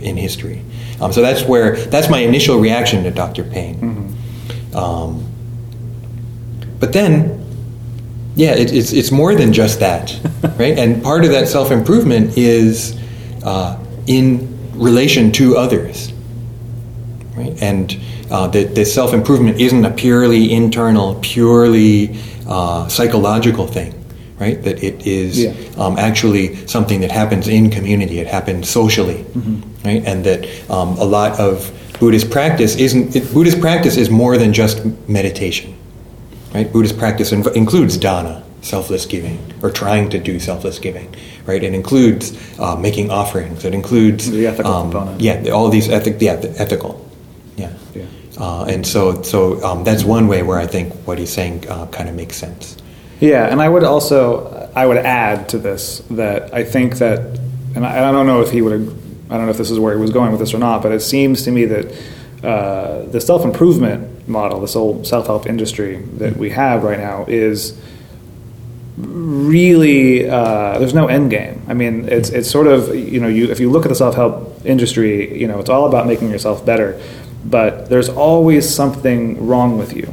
in 0.00 0.16
history. 0.16 0.62
Um, 1.00 1.12
so 1.12 1.22
that's 1.22 1.42
where, 1.42 1.76
that's 1.76 2.08
my 2.08 2.18
initial 2.20 2.58
reaction 2.58 3.04
to 3.04 3.10
Dr. 3.10 3.44
Payne. 3.44 4.16
Um, 4.74 5.24
but 6.78 6.92
then, 6.92 7.40
yeah, 8.34 8.54
it, 8.54 8.72
it's 8.72 8.92
it's 8.92 9.12
more 9.12 9.34
than 9.34 9.52
just 9.52 9.80
that, 9.80 10.18
right? 10.58 10.76
And 10.76 11.02
part 11.02 11.24
of 11.24 11.30
that 11.30 11.48
self 11.48 11.70
improvement 11.70 12.36
is 12.36 12.98
uh, 13.44 13.78
in 14.06 14.72
relation 14.74 15.30
to 15.32 15.56
others, 15.56 16.12
right? 17.36 17.56
And 17.62 17.96
uh, 18.34 18.46
that 18.54 18.74
the 18.74 18.84
self 18.84 19.10
improvement 19.14 19.60
isn't 19.66 19.84
a 19.84 19.90
purely 20.04 20.42
internal, 20.52 21.08
purely 21.22 22.16
uh, 22.48 22.88
psychological 22.88 23.66
thing, 23.76 23.92
right? 24.42 24.58
That 24.66 24.82
it 24.82 25.06
is 25.06 25.30
Yeah. 25.44 25.52
um, 25.82 25.94
actually 25.98 26.46
something 26.66 27.00
that 27.04 27.12
happens 27.12 27.46
in 27.48 27.70
community. 27.70 28.16
It 28.24 28.26
happens 28.26 28.68
socially, 28.68 29.24
right? 29.84 30.02
And 30.10 30.24
that 30.24 30.40
um, 30.68 30.88
a 30.98 31.04
lot 31.18 31.38
of 31.38 31.70
Buddhist 32.00 32.30
practice 32.30 32.72
isn't. 32.86 33.14
It, 33.16 33.32
Buddhist 33.32 33.60
practice 33.60 33.96
is 33.96 34.08
more 34.10 34.36
than 34.36 34.52
just 34.52 34.76
meditation, 35.08 35.70
right? 36.54 36.66
Buddhist 36.72 36.98
practice 36.98 37.30
inv- 37.36 37.54
includes 37.54 37.96
dana, 37.96 38.42
selfless 38.62 39.06
giving, 39.06 39.38
or 39.62 39.70
trying 39.70 40.10
to 40.10 40.18
do 40.18 40.40
selfless 40.40 40.78
giving, 40.80 41.08
right? 41.46 41.62
It 41.62 41.72
includes 41.72 42.32
uh, 42.58 42.74
making 42.76 43.10
offerings. 43.10 43.64
It 43.64 43.74
includes 43.74 44.28
The 44.30 44.46
ethical 44.48 44.72
um, 44.72 44.90
component. 44.90 45.20
Yeah, 45.20 45.50
all 45.54 45.68
these 45.70 45.88
ethic. 45.88 46.16
Yeah, 46.20 46.36
the 46.36 46.50
ethical. 46.60 46.92
Uh, 48.38 48.64
and 48.64 48.86
so, 48.86 49.22
so 49.22 49.62
um, 49.64 49.84
that's 49.84 50.04
one 50.04 50.26
way 50.26 50.42
where 50.42 50.58
I 50.58 50.66
think 50.66 50.92
what 51.06 51.18
he's 51.18 51.32
saying 51.32 51.68
uh, 51.68 51.86
kind 51.86 52.08
of 52.08 52.14
makes 52.14 52.36
sense. 52.36 52.76
Yeah, 53.20 53.46
and 53.46 53.62
I 53.62 53.68
would 53.68 53.84
also 53.84 54.70
I 54.74 54.86
would 54.86 54.98
add 54.98 55.48
to 55.50 55.58
this 55.58 56.00
that 56.10 56.52
I 56.52 56.64
think 56.64 56.98
that, 56.98 57.20
and 57.74 57.86
I, 57.86 58.08
I 58.08 58.12
don't 58.12 58.26
know 58.26 58.42
if 58.42 58.50
he 58.50 58.60
would, 58.60 58.72
I 59.30 59.36
don't 59.36 59.46
know 59.46 59.50
if 59.50 59.56
this 59.56 59.70
is 59.70 59.78
where 59.78 59.94
he 59.94 60.00
was 60.00 60.10
going 60.10 60.32
with 60.32 60.40
this 60.40 60.52
or 60.52 60.58
not, 60.58 60.82
but 60.82 60.92
it 60.92 61.00
seems 61.00 61.42
to 61.44 61.50
me 61.50 61.64
that 61.66 61.96
uh, 62.42 63.02
the 63.06 63.20
self 63.20 63.44
improvement 63.44 64.28
model, 64.28 64.60
this 64.60 64.74
whole 64.74 65.04
self 65.04 65.26
help 65.26 65.46
industry 65.46 65.96
that 66.18 66.36
we 66.36 66.50
have 66.50 66.82
right 66.82 66.98
now, 66.98 67.24
is 67.26 67.80
really 68.96 70.28
uh, 70.28 70.78
there's 70.78 70.94
no 70.94 71.06
end 71.06 71.30
game. 71.30 71.62
I 71.68 71.74
mean, 71.74 72.08
it's 72.08 72.30
it's 72.30 72.50
sort 72.50 72.66
of 72.66 72.94
you 72.94 73.20
know 73.20 73.28
you 73.28 73.50
if 73.50 73.60
you 73.60 73.70
look 73.70 73.84
at 73.84 73.88
the 73.88 73.94
self 73.94 74.16
help 74.16 74.60
industry, 74.66 75.40
you 75.40 75.46
know 75.46 75.60
it's 75.60 75.70
all 75.70 75.86
about 75.86 76.06
making 76.06 76.30
yourself 76.30 76.66
better, 76.66 77.00
but 77.44 77.88
there's 77.88 78.08
always 78.08 78.72
something 78.72 79.46
wrong 79.46 79.78
with 79.78 79.94
you, 79.94 80.12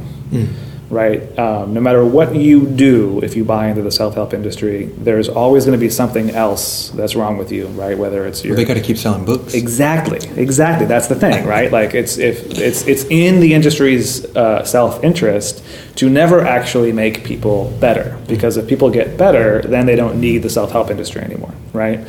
right? 0.90 1.20
Um, 1.38 1.72
no 1.72 1.80
matter 1.80 2.04
what 2.04 2.34
you 2.34 2.66
do, 2.66 3.20
if 3.22 3.34
you 3.34 3.44
buy 3.44 3.68
into 3.68 3.82
the 3.82 3.90
self 3.90 4.14
help 4.14 4.34
industry, 4.34 4.86
there's 4.98 5.28
always 5.28 5.64
going 5.64 5.78
to 5.78 5.80
be 5.80 5.88
something 5.88 6.30
else 6.30 6.90
that's 6.90 7.14
wrong 7.16 7.38
with 7.38 7.50
you, 7.50 7.66
right? 7.68 7.96
Whether 7.96 8.26
it's 8.26 8.44
your 8.44 8.54
They 8.54 8.64
got 8.64 8.74
to 8.74 8.82
keep 8.82 8.98
selling 8.98 9.24
books. 9.24 9.54
Exactly, 9.54 10.20
exactly. 10.36 10.86
That's 10.86 11.06
the 11.08 11.14
thing, 11.16 11.46
right? 11.46 11.72
Like 11.72 11.94
it's 11.94 12.18
if 12.18 12.58
it's 12.58 12.86
it's 12.86 13.04
in 13.04 13.40
the 13.40 13.54
industry's 13.54 14.24
uh, 14.36 14.64
self 14.64 15.02
interest 15.02 15.64
to 15.96 16.10
never 16.10 16.40
actually 16.42 16.92
make 16.92 17.24
people 17.24 17.70
better 17.80 18.18
because 18.28 18.56
if 18.56 18.68
people 18.68 18.90
get 18.90 19.16
better, 19.16 19.62
then 19.62 19.86
they 19.86 19.96
don't 19.96 20.20
need 20.20 20.38
the 20.42 20.50
self 20.50 20.72
help 20.72 20.90
industry 20.90 21.22
anymore, 21.22 21.54
right? 21.72 22.00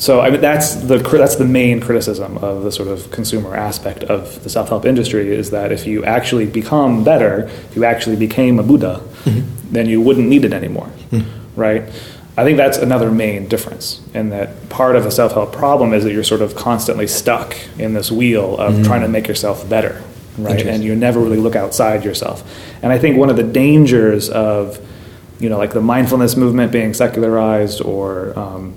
So 0.00 0.20
I 0.20 0.30
mean 0.30 0.40
that's 0.40 0.76
the 0.76 0.96
that's 0.96 1.36
the 1.36 1.44
main 1.44 1.78
criticism 1.78 2.38
of 2.38 2.64
the 2.64 2.72
sort 2.72 2.88
of 2.88 3.10
consumer 3.10 3.54
aspect 3.54 4.02
of 4.04 4.42
the 4.42 4.48
self 4.48 4.70
help 4.70 4.86
industry 4.86 5.30
is 5.30 5.50
that 5.50 5.72
if 5.72 5.86
you 5.86 6.02
actually 6.06 6.46
become 6.46 7.04
better, 7.04 7.42
if 7.68 7.76
you 7.76 7.84
actually 7.84 8.16
became 8.16 8.58
a 8.58 8.62
Buddha, 8.62 9.02
then 9.70 9.86
you 9.86 10.00
wouldn't 10.00 10.26
need 10.26 10.46
it 10.46 10.54
anymore, 10.54 10.90
right? 11.54 11.82
I 12.38 12.44
think 12.44 12.56
that's 12.56 12.78
another 12.78 13.10
main 13.10 13.46
difference 13.46 14.00
in 14.14 14.30
that 14.30 14.70
part 14.70 14.96
of 14.96 15.04
a 15.04 15.10
self 15.10 15.32
help 15.32 15.52
problem 15.52 15.92
is 15.92 16.04
that 16.04 16.14
you're 16.14 16.24
sort 16.24 16.40
of 16.40 16.56
constantly 16.56 17.06
stuck 17.06 17.54
in 17.78 17.92
this 17.92 18.10
wheel 18.10 18.56
of 18.56 18.72
mm-hmm. 18.72 18.82
trying 18.84 19.02
to 19.02 19.08
make 19.08 19.28
yourself 19.28 19.68
better, 19.68 20.02
right? 20.38 20.66
And 20.66 20.82
you 20.82 20.96
never 20.96 21.20
really 21.20 21.36
look 21.36 21.56
outside 21.56 22.06
yourself. 22.06 22.42
And 22.82 22.90
I 22.90 22.98
think 22.98 23.18
one 23.18 23.28
of 23.28 23.36
the 23.36 23.42
dangers 23.42 24.30
of, 24.30 24.80
you 25.38 25.50
know, 25.50 25.58
like 25.58 25.74
the 25.74 25.82
mindfulness 25.82 26.36
movement 26.36 26.72
being 26.72 26.94
secularized 26.94 27.82
or 27.82 28.38
um, 28.38 28.74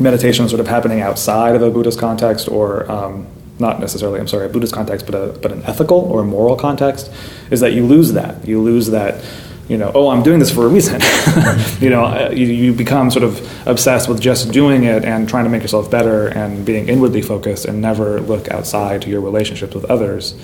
meditation 0.00 0.48
sort 0.48 0.60
of 0.60 0.68
happening 0.68 1.00
outside 1.00 1.54
of 1.56 1.62
a 1.62 1.70
Buddhist 1.70 1.98
context 1.98 2.48
or 2.48 2.90
um, 2.90 3.26
not 3.58 3.80
necessarily, 3.80 4.20
I'm 4.20 4.28
sorry, 4.28 4.46
a 4.46 4.48
Buddhist 4.48 4.74
context, 4.74 5.06
but, 5.06 5.14
a, 5.14 5.38
but 5.38 5.52
an 5.52 5.62
ethical 5.64 6.00
or 6.00 6.20
a 6.20 6.24
moral 6.24 6.56
context, 6.56 7.10
is 7.50 7.60
that 7.60 7.72
you 7.72 7.86
lose 7.86 8.12
that. 8.12 8.46
You 8.46 8.60
lose 8.60 8.88
that 8.88 9.24
you 9.68 9.76
know, 9.76 9.90
oh, 9.94 10.08
I'm 10.10 10.22
doing 10.22 10.38
this 10.38 10.50
for 10.50 10.64
a 10.64 10.68
reason. 10.68 11.00
you 11.80 11.90
know, 11.90 12.04
uh, 12.04 12.30
you, 12.32 12.46
you, 12.46 12.72
become 12.72 13.10
sort 13.10 13.24
of 13.24 13.66
obsessed 13.66 14.08
with 14.08 14.20
just 14.20 14.52
doing 14.52 14.84
it 14.84 15.04
and 15.04 15.28
trying 15.28 15.42
to 15.44 15.50
make 15.50 15.62
yourself 15.62 15.90
better 15.90 16.28
and 16.28 16.64
being 16.64 16.88
inwardly 16.88 17.20
focused 17.20 17.64
and 17.64 17.80
never 17.80 18.20
look 18.20 18.48
outside 18.48 19.02
to 19.02 19.10
your 19.10 19.20
relationships 19.20 19.74
with 19.74 19.84
others. 19.86 20.34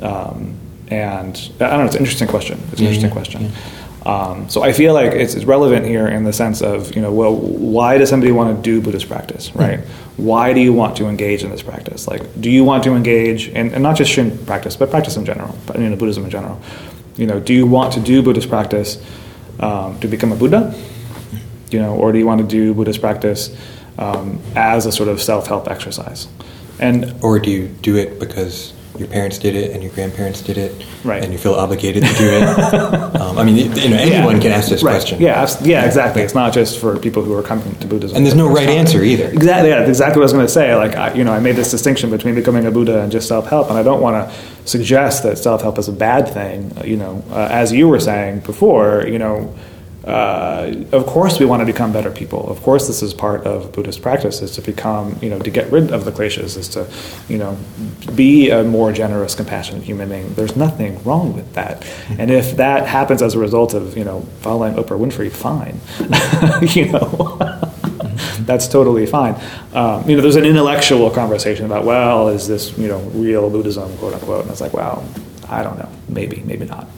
Um, 0.00 0.54
and 0.88 1.36
I 1.60 1.70
don't 1.70 1.78
know, 1.80 1.84
it's 1.86 1.96
an 1.96 2.02
interesting 2.02 2.28
question. 2.28 2.60
It's 2.70 2.80
an 2.80 2.84
yeah, 2.84 2.90
interesting 2.90 3.10
question. 3.10 3.42
Yeah. 3.42 3.50
Um, 4.08 4.48
so 4.48 4.62
I 4.62 4.72
feel 4.72 4.94
like 4.94 5.12
it's, 5.12 5.34
it's, 5.34 5.44
relevant 5.44 5.84
here 5.84 6.08
in 6.08 6.24
the 6.24 6.32
sense 6.32 6.62
of, 6.62 6.96
you 6.96 7.02
know, 7.02 7.12
well, 7.12 7.34
why 7.34 7.98
does 7.98 8.08
somebody 8.08 8.32
want 8.32 8.56
to 8.56 8.62
do 8.62 8.80
Buddhist 8.80 9.06
practice, 9.06 9.54
right? 9.54 9.80
Mm-hmm. 9.80 10.24
Why 10.24 10.54
do 10.54 10.60
you 10.60 10.72
want 10.72 10.96
to 10.96 11.08
engage 11.08 11.44
in 11.44 11.50
this 11.50 11.62
practice? 11.62 12.08
Like, 12.08 12.22
do 12.40 12.50
you 12.50 12.64
want 12.64 12.84
to 12.84 12.94
engage 12.94 13.48
in, 13.48 13.74
and 13.74 13.82
not 13.82 13.96
just 13.96 14.10
Shin 14.10 14.38
practice, 14.46 14.76
but 14.76 14.88
practice 14.90 15.16
in 15.16 15.26
general, 15.26 15.54
but, 15.66 15.78
you 15.78 15.90
know, 15.90 15.96
Buddhism 15.96 16.24
in 16.24 16.30
general? 16.30 16.58
you 17.18 17.26
know, 17.26 17.40
do 17.40 17.52
you 17.52 17.66
want 17.66 17.92
to 17.94 18.00
do 18.00 18.22
Buddhist 18.22 18.48
practice 18.48 19.04
um, 19.60 19.98
to 20.00 20.08
become 20.08 20.32
a 20.32 20.36
Buddha? 20.36 20.72
You 21.70 21.80
know, 21.80 21.94
or 21.94 22.12
do 22.12 22.18
you 22.18 22.26
want 22.26 22.40
to 22.40 22.46
do 22.46 22.72
Buddhist 22.72 23.00
practice 23.00 23.54
um, 23.98 24.40
as 24.54 24.86
a 24.86 24.92
sort 24.92 25.08
of 25.08 25.20
self-help 25.20 25.68
exercise? 25.68 26.28
And 26.78 27.12
or 27.22 27.40
do 27.40 27.50
you 27.50 27.68
do 27.68 27.96
it 27.96 28.20
because 28.20 28.72
your 28.98 29.08
parents 29.08 29.38
did 29.38 29.54
it 29.54 29.70
and 29.72 29.82
your 29.82 29.92
grandparents 29.92 30.42
did 30.42 30.58
it, 30.58 30.84
right. 31.04 31.22
and 31.22 31.32
you 31.32 31.38
feel 31.38 31.54
obligated 31.54 32.04
to 32.04 32.14
do 32.14 32.28
it. 32.28 32.42
um, 33.20 33.38
I 33.38 33.44
mean, 33.44 33.56
you 33.56 33.88
know, 33.90 33.96
anyone 33.96 34.36
yeah. 34.36 34.42
can 34.42 34.52
ask 34.52 34.68
this 34.68 34.82
right. 34.82 34.92
question. 34.92 35.20
Yeah, 35.20 35.46
yeah, 35.62 35.84
exactly. 35.84 36.22
It's 36.22 36.34
not 36.34 36.52
just 36.52 36.78
for 36.78 36.98
people 36.98 37.22
who 37.22 37.34
are 37.34 37.42
coming 37.42 37.74
to 37.76 37.86
Buddhism. 37.86 38.16
And 38.16 38.26
there's 38.26 38.34
no 38.34 38.48
right 38.48 38.68
answer 38.68 39.02
either. 39.02 39.28
Exactly. 39.28 39.70
Yeah, 39.70 39.86
exactly 39.86 40.20
what 40.20 40.24
I 40.24 40.26
was 40.26 40.32
going 40.32 40.46
to 40.46 40.52
say. 40.52 40.74
Like, 40.74 40.96
I, 40.96 41.14
you 41.14 41.24
know, 41.24 41.32
I 41.32 41.40
made 41.40 41.56
this 41.56 41.70
distinction 41.70 42.10
between 42.10 42.34
becoming 42.34 42.66
a 42.66 42.70
Buddha 42.70 43.02
and 43.02 43.12
just 43.12 43.28
self-help, 43.28 43.68
and 43.70 43.78
I 43.78 43.82
don't 43.82 44.00
want 44.00 44.28
to 44.28 44.68
suggest 44.68 45.22
that 45.22 45.38
self-help 45.38 45.78
is 45.78 45.88
a 45.88 45.92
bad 45.92 46.28
thing. 46.28 46.72
You 46.84 46.96
know, 46.96 47.24
uh, 47.30 47.48
as 47.50 47.72
you 47.72 47.88
were 47.88 48.00
saying 48.00 48.40
before, 48.40 49.04
you 49.06 49.18
know 49.18 49.54
uh, 50.08 50.72
of 50.92 51.06
course 51.06 51.38
we 51.38 51.44
want 51.44 51.60
to 51.60 51.66
become 51.66 51.92
better 51.92 52.10
people. 52.10 52.48
Of 52.50 52.62
course 52.62 52.86
this 52.86 53.02
is 53.02 53.12
part 53.12 53.46
of 53.46 53.72
Buddhist 53.72 54.00
practice 54.00 54.40
is 54.40 54.52
to 54.52 54.62
become, 54.62 55.18
you 55.20 55.28
know, 55.28 55.38
to 55.38 55.50
get 55.50 55.70
rid 55.70 55.92
of 55.92 56.04
the 56.04 56.10
kleshas, 56.10 56.56
is 56.56 56.68
to, 56.70 56.90
you 57.28 57.36
know, 57.36 57.58
be 58.14 58.50
a 58.50 58.64
more 58.64 58.90
generous, 58.92 59.34
compassionate 59.34 59.82
human 59.82 60.08
being. 60.08 60.32
There's 60.34 60.56
nothing 60.56 61.02
wrong 61.04 61.34
with 61.34 61.52
that. 61.54 61.86
And 62.18 62.30
if 62.30 62.56
that 62.56 62.86
happens 62.86 63.20
as 63.20 63.34
a 63.34 63.38
result 63.38 63.74
of, 63.74 63.96
you 63.96 64.04
know, 64.04 64.22
following 64.40 64.74
Oprah 64.74 64.98
Winfrey, 64.98 65.30
fine. 65.30 65.78
you 66.74 66.90
know, 66.90 67.36
that's 68.46 68.66
totally 68.66 69.04
fine. 69.04 69.34
Um, 69.74 70.08
you 70.08 70.16
know, 70.16 70.22
there's 70.22 70.36
an 70.36 70.46
intellectual 70.46 71.10
conversation 71.10 71.66
about, 71.66 71.84
well, 71.84 72.28
is 72.28 72.48
this, 72.48 72.76
you 72.78 72.88
know, 72.88 72.98
real 73.10 73.50
Buddhism, 73.50 73.94
quote 73.98 74.14
unquote? 74.14 74.42
And 74.42 74.50
it's 74.50 74.60
like, 74.60 74.72
well, 74.72 75.06
I 75.48 75.62
don't 75.62 75.78
know. 75.78 75.90
Maybe, 76.08 76.42
maybe 76.46 76.64
not. 76.64 76.88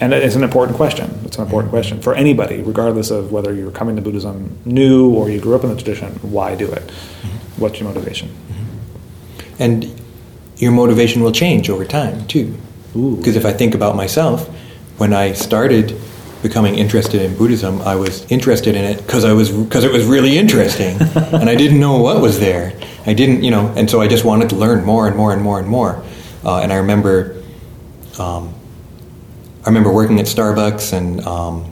And 0.00 0.14
it's 0.14 0.34
an 0.34 0.42
important 0.42 0.78
question. 0.78 1.20
It's 1.24 1.36
an 1.36 1.44
important 1.44 1.70
question 1.70 2.00
for 2.00 2.14
anybody, 2.14 2.62
regardless 2.62 3.10
of 3.10 3.32
whether 3.32 3.54
you're 3.54 3.70
coming 3.70 3.96
to 3.96 4.02
Buddhism 4.02 4.58
new 4.64 5.10
or 5.14 5.28
you 5.28 5.40
grew 5.40 5.54
up 5.54 5.62
in 5.62 5.68
the 5.68 5.76
tradition. 5.76 6.14
Why 6.22 6.54
do 6.54 6.72
it? 6.72 6.90
What's 7.58 7.78
your 7.78 7.88
motivation? 7.88 8.34
And 9.58 10.00
your 10.56 10.72
motivation 10.72 11.22
will 11.22 11.32
change 11.32 11.68
over 11.68 11.84
time 11.84 12.26
too. 12.26 12.56
Because 12.94 13.36
if 13.36 13.44
I 13.44 13.52
think 13.52 13.74
about 13.74 13.94
myself, 13.94 14.48
when 14.96 15.12
I 15.12 15.32
started 15.32 15.94
becoming 16.42 16.76
interested 16.76 17.20
in 17.20 17.36
Buddhism, 17.36 17.82
I 17.82 17.94
was 17.94 18.24
interested 18.32 18.74
in 18.74 18.84
it 18.84 18.96
because 18.96 19.26
I 19.26 19.34
was 19.34 19.50
because 19.50 19.84
it 19.84 19.92
was 19.92 20.06
really 20.06 20.38
interesting, 20.38 20.96
and 20.98 21.50
I 21.50 21.54
didn't 21.54 21.78
know 21.78 21.98
what 21.98 22.22
was 22.22 22.40
there. 22.40 22.72
I 23.06 23.12
didn't, 23.12 23.44
you 23.44 23.50
know, 23.50 23.68
and 23.76 23.88
so 23.88 24.00
I 24.00 24.08
just 24.08 24.24
wanted 24.24 24.48
to 24.50 24.56
learn 24.56 24.82
more 24.84 25.06
and 25.06 25.14
more 25.14 25.32
and 25.34 25.42
more 25.42 25.58
and 25.60 25.68
more. 25.68 26.02
Uh, 26.42 26.60
and 26.60 26.72
I 26.72 26.76
remember. 26.76 27.42
Um, 28.18 28.54
I 29.64 29.68
remember 29.68 29.92
working 29.92 30.18
at 30.20 30.26
Starbucks 30.26 30.92
and 30.92 31.20
um, 31.26 31.70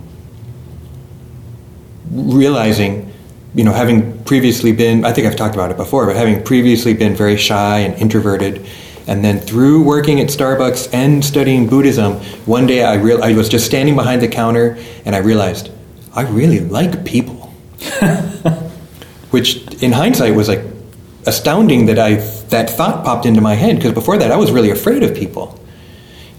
realizing, 2.11 3.13
you 3.55 3.65
know, 3.65 3.73
having 3.73 4.23
previously 4.25 4.73
been, 4.73 5.07
I 5.07 5.13
think 5.13 5.27
I've 5.27 5.37
talked 5.37 5.55
about 5.55 5.71
it 5.71 5.79
before, 5.79 6.07
but 6.07 6.15
having 6.15 6.43
previously 6.43 6.93
been 6.93 7.15
very 7.15 7.39
shy 7.39 7.79
and 7.79 7.95
introverted, 7.95 8.67
and 9.07 9.25
then 9.25 9.41
through 9.41 9.83
working 9.85 10.21
at 10.21 10.27
Starbucks 10.27 10.93
and 10.93 11.25
studying 11.25 11.67
Buddhism, 11.67 12.17
one 12.45 12.67
day 12.67 12.85
I, 12.85 12.97
real, 12.97 13.25
I 13.25 13.33
was 13.33 13.49
just 13.49 13.65
standing 13.65 13.97
behind 13.97 14.21
the 14.21 14.29
counter 14.29 14.77
and 15.07 15.17
I 15.17 15.21
realized 15.21 15.71
I 16.15 16.23
really 16.23 16.61
like 16.61 17.07
people. 17.07 17.47
Which 19.31 19.83
in 19.83 19.93
hindsight 19.93 20.35
was 20.35 20.49
like 20.49 20.61
astounding 21.27 21.87
that 21.87 21.99
I 21.99 22.15
that 22.49 22.71
thought 22.71 23.05
popped 23.05 23.25
into 23.25 23.41
my 23.41 23.55
head 23.55 23.77
because 23.77 23.93
before 23.93 24.19
that 24.19 24.31
I 24.31 24.37
was 24.37 24.51
really 24.51 24.71
afraid 24.71 25.03
of 25.03 25.15
people. 25.15 25.59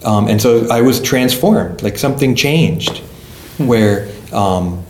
Um, 0.03 0.27
and 0.27 0.41
so 0.41 0.67
I 0.69 0.81
was 0.81 1.01
transformed, 1.01 1.81
like 1.81 1.97
something 1.97 2.35
changed, 2.35 2.99
where 3.57 4.09
um, 4.31 4.83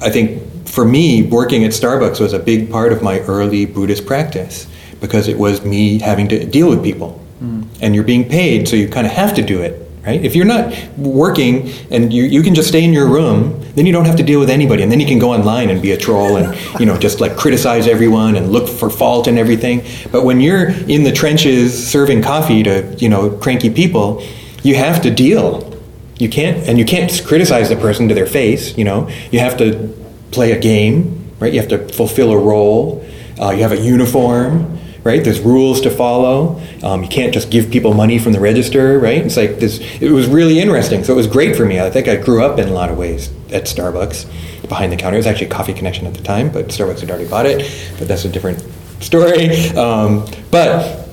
I 0.00 0.10
think 0.10 0.68
for 0.68 0.84
me, 0.84 1.22
working 1.22 1.64
at 1.64 1.70
Starbucks 1.70 2.20
was 2.20 2.32
a 2.32 2.38
big 2.38 2.70
part 2.70 2.92
of 2.92 3.02
my 3.02 3.20
early 3.20 3.64
Buddhist 3.64 4.06
practice 4.06 4.66
because 5.00 5.28
it 5.28 5.38
was 5.38 5.64
me 5.64 5.98
having 5.98 6.28
to 6.28 6.44
deal 6.44 6.68
with 6.68 6.82
people. 6.82 7.20
Mm. 7.40 7.66
And 7.80 7.94
you're 7.94 8.04
being 8.04 8.28
paid, 8.28 8.68
so 8.68 8.76
you 8.76 8.88
kind 8.88 9.06
of 9.06 9.12
have 9.12 9.34
to 9.34 9.42
do 9.42 9.62
it 9.62 9.85
right? 10.06 10.24
If 10.24 10.36
you're 10.36 10.46
not 10.46 10.72
working 10.96 11.68
and 11.90 12.12
you, 12.12 12.22
you 12.22 12.42
can 12.42 12.54
just 12.54 12.68
stay 12.68 12.84
in 12.84 12.92
your 12.92 13.08
room, 13.08 13.60
then 13.74 13.86
you 13.86 13.92
don't 13.92 14.04
have 14.04 14.16
to 14.16 14.22
deal 14.22 14.38
with 14.38 14.48
anybody. 14.48 14.82
And 14.82 14.90
then 14.90 15.00
you 15.00 15.06
can 15.06 15.18
go 15.18 15.32
online 15.32 15.68
and 15.68 15.82
be 15.82 15.90
a 15.90 15.96
troll 15.96 16.36
and, 16.36 16.56
you 16.80 16.86
know, 16.86 16.96
just 16.96 17.20
like 17.20 17.36
criticize 17.36 17.88
everyone 17.88 18.36
and 18.36 18.52
look 18.52 18.68
for 18.68 18.88
fault 18.88 19.26
and 19.26 19.38
everything. 19.38 19.82
But 20.12 20.24
when 20.24 20.40
you're 20.40 20.68
in 20.68 21.02
the 21.02 21.12
trenches 21.12 21.86
serving 21.86 22.22
coffee 22.22 22.62
to, 22.62 22.94
you 22.98 23.08
know, 23.08 23.30
cranky 23.30 23.70
people, 23.70 24.22
you 24.62 24.76
have 24.76 25.02
to 25.02 25.10
deal. 25.10 25.74
You 26.18 26.30
can't, 26.30 26.66
and 26.66 26.78
you 26.78 26.84
can't 26.84 27.12
criticize 27.26 27.68
the 27.68 27.76
person 27.76 28.08
to 28.08 28.14
their 28.14 28.26
face, 28.26 28.78
you 28.78 28.84
know. 28.84 29.10
You 29.30 29.40
have 29.40 29.58
to 29.58 29.94
play 30.30 30.52
a 30.52 30.58
game, 30.58 31.30
right? 31.40 31.52
You 31.52 31.60
have 31.60 31.68
to 31.68 31.88
fulfill 31.92 32.30
a 32.30 32.38
role. 32.38 33.04
Uh, 33.38 33.50
you 33.50 33.62
have 33.62 33.72
a 33.72 33.80
uniform 33.80 34.78
right? 35.06 35.24
There's 35.24 35.40
rules 35.40 35.80
to 35.82 35.90
follow. 35.90 36.60
Um, 36.82 37.02
you 37.02 37.08
can't 37.08 37.32
just 37.32 37.50
give 37.50 37.70
people 37.70 37.94
money 37.94 38.18
from 38.18 38.32
the 38.32 38.40
register, 38.40 38.98
right? 38.98 39.24
It's 39.24 39.36
like 39.36 39.58
this. 39.58 39.78
It 40.02 40.10
was 40.10 40.26
really 40.26 40.58
interesting. 40.58 41.04
So 41.04 41.14
it 41.14 41.16
was 41.16 41.26
great 41.26 41.56
for 41.56 41.64
me. 41.64 41.80
I 41.80 41.88
think 41.88 42.08
I 42.08 42.16
grew 42.16 42.44
up 42.44 42.58
in 42.58 42.68
a 42.68 42.72
lot 42.72 42.90
of 42.90 42.98
ways 42.98 43.30
at 43.50 43.64
Starbucks 43.64 44.68
behind 44.68 44.92
the 44.92 44.96
counter. 44.96 45.16
It 45.16 45.20
was 45.20 45.26
actually 45.26 45.48
Coffee 45.48 45.72
Connection 45.72 46.06
at 46.06 46.14
the 46.14 46.22
time, 46.22 46.50
but 46.50 46.66
Starbucks 46.66 47.00
had 47.00 47.10
already 47.10 47.28
bought 47.28 47.46
it. 47.46 47.58
But 47.98 48.08
that's 48.08 48.24
a 48.24 48.28
different 48.28 48.62
story. 49.00 49.48
Um, 49.76 50.26
but. 50.50 51.06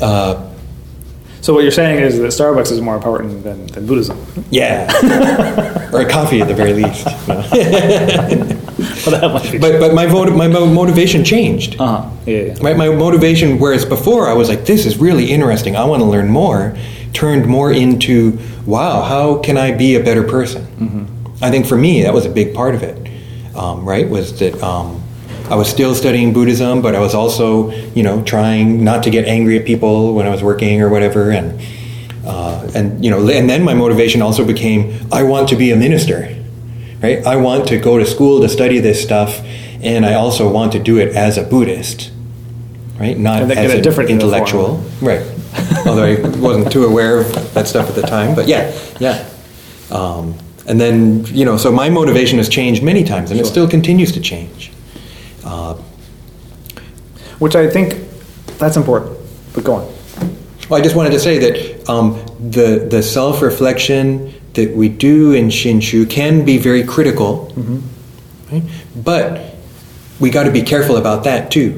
Uh, 0.00 0.48
so 1.40 1.54
what 1.54 1.62
you're 1.62 1.72
saying 1.72 2.00
is 2.00 2.18
that 2.18 2.26
Starbucks 2.26 2.70
is 2.72 2.80
more 2.80 2.96
important 2.96 3.42
than, 3.42 3.66
than 3.68 3.86
Buddhism. 3.86 4.22
Yeah, 4.50 4.86
or 5.94 6.04
coffee 6.08 6.42
at 6.42 6.48
the 6.48 6.54
very 6.54 6.74
least. 6.74 7.06
well, 9.06 9.20
that 9.20 9.32
might 9.32 9.50
be 9.50 9.58
but 9.58 9.80
but 9.80 9.92
my 9.94 10.06
vote, 10.06 10.32
my 10.34 10.46
motivation 10.46 11.24
changed. 11.24 11.80
Uh-huh. 11.80 12.08
Yeah, 12.26 12.38
yeah. 12.38 12.62
My, 12.62 12.74
my 12.74 12.88
motivation, 12.90 13.58
whereas 13.58 13.84
before 13.84 14.28
I 14.28 14.34
was 14.34 14.48
like, 14.48 14.66
this 14.66 14.86
is 14.86 14.98
really 14.98 15.32
interesting. 15.32 15.76
I 15.76 15.84
want 15.84 16.00
to 16.00 16.06
learn 16.06 16.28
more. 16.28 16.76
Turned 17.12 17.46
more 17.46 17.72
into, 17.72 18.38
wow, 18.66 19.02
how 19.02 19.38
can 19.38 19.56
I 19.56 19.72
be 19.72 19.96
a 19.96 20.04
better 20.04 20.22
person? 20.22 20.62
Mm-hmm. 20.62 21.44
I 21.44 21.50
think 21.50 21.66
for 21.66 21.76
me 21.76 22.02
that 22.02 22.14
was 22.14 22.26
a 22.26 22.30
big 22.30 22.54
part 22.54 22.74
of 22.74 22.82
it. 22.82 22.96
Um, 23.56 23.84
right, 23.84 24.08
was 24.08 24.38
that. 24.38 24.62
Um, 24.62 25.02
I 25.50 25.54
was 25.54 25.68
still 25.68 25.94
studying 25.94 26.34
Buddhism, 26.34 26.82
but 26.82 26.94
I 26.94 27.00
was 27.00 27.14
also, 27.14 27.70
you 27.94 28.02
know, 28.02 28.22
trying 28.22 28.84
not 28.84 29.02
to 29.04 29.10
get 29.10 29.26
angry 29.26 29.58
at 29.58 29.64
people 29.64 30.12
when 30.14 30.26
I 30.26 30.28
was 30.28 30.42
working 30.42 30.82
or 30.82 30.90
whatever, 30.90 31.30
and 31.30 31.58
uh, 32.26 32.70
and 32.74 33.02
you 33.02 33.10
know, 33.10 33.26
and 33.30 33.48
then 33.48 33.64
my 33.64 33.72
motivation 33.72 34.20
also 34.20 34.44
became 34.44 34.94
I 35.10 35.22
want 35.22 35.48
to 35.48 35.56
be 35.56 35.70
a 35.70 35.76
minister, 35.76 36.37
right? 37.02 37.24
I 37.26 37.36
want 37.36 37.68
to 37.68 37.78
go 37.78 37.98
to 37.98 38.06
school 38.06 38.40
to 38.40 38.48
study 38.48 38.78
this 38.80 39.02
stuff, 39.02 39.40
and 39.82 40.04
I 40.04 40.14
also 40.14 40.50
want 40.50 40.72
to 40.72 40.78
do 40.78 40.98
it 40.98 41.14
as 41.14 41.38
a 41.38 41.42
Buddhist, 41.42 42.10
right? 42.98 43.16
Not 43.16 43.50
as 43.50 43.72
a 43.72 43.80
different 43.80 44.10
intellectual, 44.10 44.78
right? 45.00 45.22
Although 45.86 46.04
I 46.04 46.20
wasn't 46.38 46.72
too 46.72 46.84
aware 46.84 47.20
of 47.20 47.54
that 47.54 47.68
stuff 47.68 47.88
at 47.88 47.94
the 47.94 48.02
time, 48.02 48.34
but 48.34 48.48
yeah, 48.48 48.76
yeah. 48.98 49.28
Um, 49.90 50.38
and 50.66 50.80
then 50.80 51.24
you 51.26 51.44
know, 51.44 51.56
so 51.56 51.72
my 51.72 51.88
motivation 51.88 52.38
has 52.38 52.48
changed 52.48 52.82
many 52.82 53.04
times, 53.04 53.30
and 53.30 53.38
sure. 53.38 53.46
it 53.46 53.50
still 53.50 53.68
continues 53.68 54.12
to 54.12 54.20
change. 54.20 54.70
Uh, 55.44 55.74
Which 57.38 57.56
I 57.56 57.68
think 57.70 57.94
that's 58.58 58.76
important. 58.76 59.16
But 59.54 59.64
go 59.64 59.74
on. 59.74 59.94
Well, 60.68 60.78
I 60.78 60.82
just 60.82 60.94
wanted 60.94 61.12
to 61.12 61.20
say 61.20 61.38
that 61.38 61.88
um, 61.88 62.22
the 62.38 62.86
the 62.90 63.02
self 63.02 63.40
reflection 63.40 64.34
that 64.58 64.74
we 64.74 64.88
do 64.88 65.32
in 65.32 65.48
Shinshu 65.48 66.10
can 66.10 66.44
be 66.44 66.58
very 66.58 66.82
critical, 66.82 67.52
mm-hmm. 67.54 67.78
right? 68.52 68.64
but 69.04 69.54
we 70.18 70.30
got 70.30 70.44
to 70.44 70.50
be 70.50 70.62
careful 70.62 70.96
about 70.96 71.24
that 71.24 71.50
too, 71.50 71.70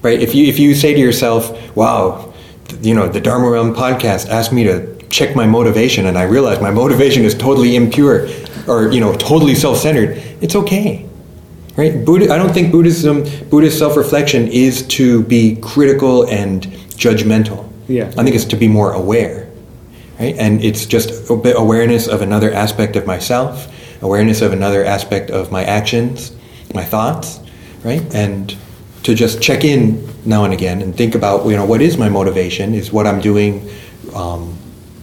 right? 0.00 0.18
If 0.20 0.34
you 0.34 0.46
if 0.46 0.58
you 0.58 0.74
say 0.74 0.94
to 0.94 1.00
yourself, 1.00 1.52
"Wow, 1.76 2.32
you 2.80 2.94
know, 2.94 3.08
the 3.08 3.20
Dharma 3.20 3.50
Realm 3.50 3.74
podcast 3.74 4.30
asked 4.30 4.52
me 4.52 4.64
to 4.64 4.96
check 5.10 5.36
my 5.36 5.46
motivation, 5.46 6.06
and 6.06 6.16
I 6.16 6.22
realized 6.22 6.62
my 6.62 6.70
motivation 6.70 7.24
is 7.24 7.34
totally 7.34 7.76
impure, 7.76 8.26
or 8.66 8.90
you 8.90 9.00
know, 9.00 9.12
totally 9.14 9.54
self-centered," 9.54 10.16
it's 10.40 10.56
okay, 10.56 11.04
right? 11.76 12.04
Buddha, 12.06 12.32
I 12.32 12.38
don't 12.38 12.54
think 12.54 12.72
Buddhism, 12.72 13.24
Buddhist 13.50 13.78
self-reflection 13.78 14.48
is 14.48 14.82
to 14.96 15.22
be 15.24 15.56
critical 15.56 16.26
and 16.28 16.62
judgmental. 16.96 17.68
Yeah. 17.86 18.08
I 18.16 18.24
think 18.24 18.34
it's 18.34 18.46
to 18.46 18.56
be 18.56 18.68
more 18.68 18.92
aware, 18.92 19.43
right? 20.18 20.34
And 20.36 20.62
it's 20.62 20.86
just 20.86 21.30
a 21.30 21.36
bit 21.36 21.56
awareness 21.56 22.06
of 22.08 22.22
another 22.22 22.52
aspect 22.52 22.96
of 22.96 23.06
myself, 23.06 23.68
awareness 24.02 24.42
of 24.42 24.52
another 24.52 24.84
aspect 24.84 25.30
of 25.30 25.50
my 25.50 25.64
actions, 25.64 26.32
my 26.74 26.84
thoughts, 26.84 27.40
right? 27.82 28.02
And 28.14 28.56
to 29.04 29.14
just 29.14 29.42
check 29.42 29.64
in 29.64 30.06
now 30.24 30.44
and 30.44 30.54
again 30.54 30.80
and 30.82 30.96
think 30.96 31.14
about, 31.14 31.46
you 31.46 31.56
know, 31.56 31.66
what 31.66 31.82
is 31.82 31.96
my 31.98 32.08
motivation? 32.08 32.74
Is 32.74 32.92
what 32.92 33.06
I'm 33.06 33.20
doing 33.20 33.68
um, 34.14 34.56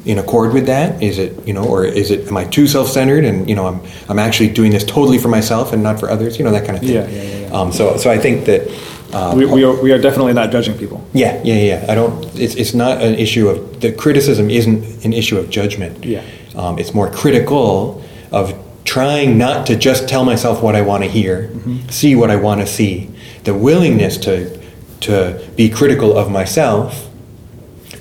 in 0.05 0.17
accord 0.17 0.53
with 0.53 0.65
that? 0.65 1.03
Is 1.03 1.19
it, 1.19 1.47
you 1.47 1.53
know, 1.53 1.63
or 1.63 1.85
is 1.85 2.09
it, 2.09 2.27
am 2.27 2.37
I 2.37 2.45
too 2.45 2.67
self-centered 2.67 3.23
and, 3.23 3.47
you 3.47 3.55
know, 3.55 3.67
I'm, 3.67 3.81
I'm 4.09 4.19
actually 4.19 4.49
doing 4.49 4.71
this 4.71 4.83
totally 4.83 5.17
for 5.19 5.27
myself 5.27 5.73
and 5.73 5.83
not 5.83 5.99
for 5.99 6.09
others? 6.09 6.39
You 6.39 6.45
know, 6.45 6.51
that 6.51 6.65
kind 6.65 6.77
of 6.77 6.83
thing. 6.83 6.95
Yeah, 6.95 7.07
yeah, 7.07 7.21
yeah, 7.21 7.47
yeah. 7.47 7.53
Um, 7.53 7.71
so, 7.71 7.97
so 7.97 8.09
I 8.09 8.17
think 8.17 8.45
that. 8.45 8.67
Uh, 9.13 9.33
We, 9.35 9.45
we, 9.45 9.63
are, 9.63 9.75
we 9.81 9.91
are 9.91 9.99
definitely 10.01 10.33
not 10.33 10.51
judging 10.51 10.77
people. 10.77 10.99
yeah, 11.13 11.41
yeah, 11.43 11.55
yeah. 11.55 11.85
I 11.91 11.95
don't. 11.95 12.23
It's 12.39 12.55
it's 12.55 12.73
not 12.73 13.01
an 13.01 13.15
issue 13.15 13.49
of 13.49 13.57
the 13.81 13.91
criticism 13.91 14.49
isn't 14.49 15.05
an 15.05 15.13
issue 15.13 15.37
of 15.37 15.49
judgment. 15.49 16.05
Yeah. 16.05 16.21
Um, 16.55 16.79
it's 16.79 16.93
more 16.93 17.09
critical 17.09 18.01
of 18.31 18.53
trying 18.83 19.37
not 19.37 19.65
to 19.67 19.75
just 19.75 20.07
tell 20.09 20.23
myself 20.25 20.61
what 20.63 20.75
I 20.75 20.81
want 20.81 21.03
to 21.03 21.09
hear, 21.09 21.49
Mm-hmm. 21.53 21.89
see 21.89 22.15
what 22.15 22.29
I 22.31 22.35
want 22.37 22.61
to 22.61 22.67
see. 22.67 23.09
The 23.43 23.53
willingness 23.53 24.17
to 24.25 24.33
to 25.01 25.41
be 25.57 25.67
critical 25.69 26.15
of 26.17 26.29
myself, 26.29 27.07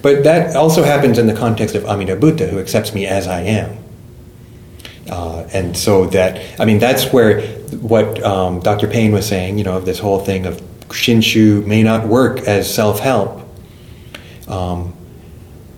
but 0.02 0.23
that 0.25 0.55
also 0.57 0.83
happens 0.85 1.19
in 1.19 1.26
the 1.26 1.35
context 1.35 1.75
of 1.75 1.85
Amida 1.87 2.14
Buddha, 2.17 2.47
who 2.47 2.59
accepts 2.59 2.95
me 2.95 3.07
as 3.07 3.26
I 3.26 3.40
am. 3.43 3.71
Uh, 5.11 5.43
and 5.52 5.76
so 5.76 6.07
that 6.07 6.38
I 6.61 6.64
mean 6.64 6.79
that's 6.79 7.12
where 7.12 7.40
what 7.81 8.23
um, 8.23 8.61
Dr. 8.61 8.87
Payne 8.87 9.12
was 9.12 9.26
saying, 9.26 9.59
you 9.59 9.64
know, 9.64 9.76
of 9.76 9.85
this 9.85 9.99
whole 9.99 10.21
thing 10.21 10.47
of 10.47 10.61
Shinshu 10.90 11.64
may 11.66 11.82
not 11.82 12.06
work 12.06 12.40
as 12.40 12.73
self-help. 12.73 13.40
Um, 14.49 14.94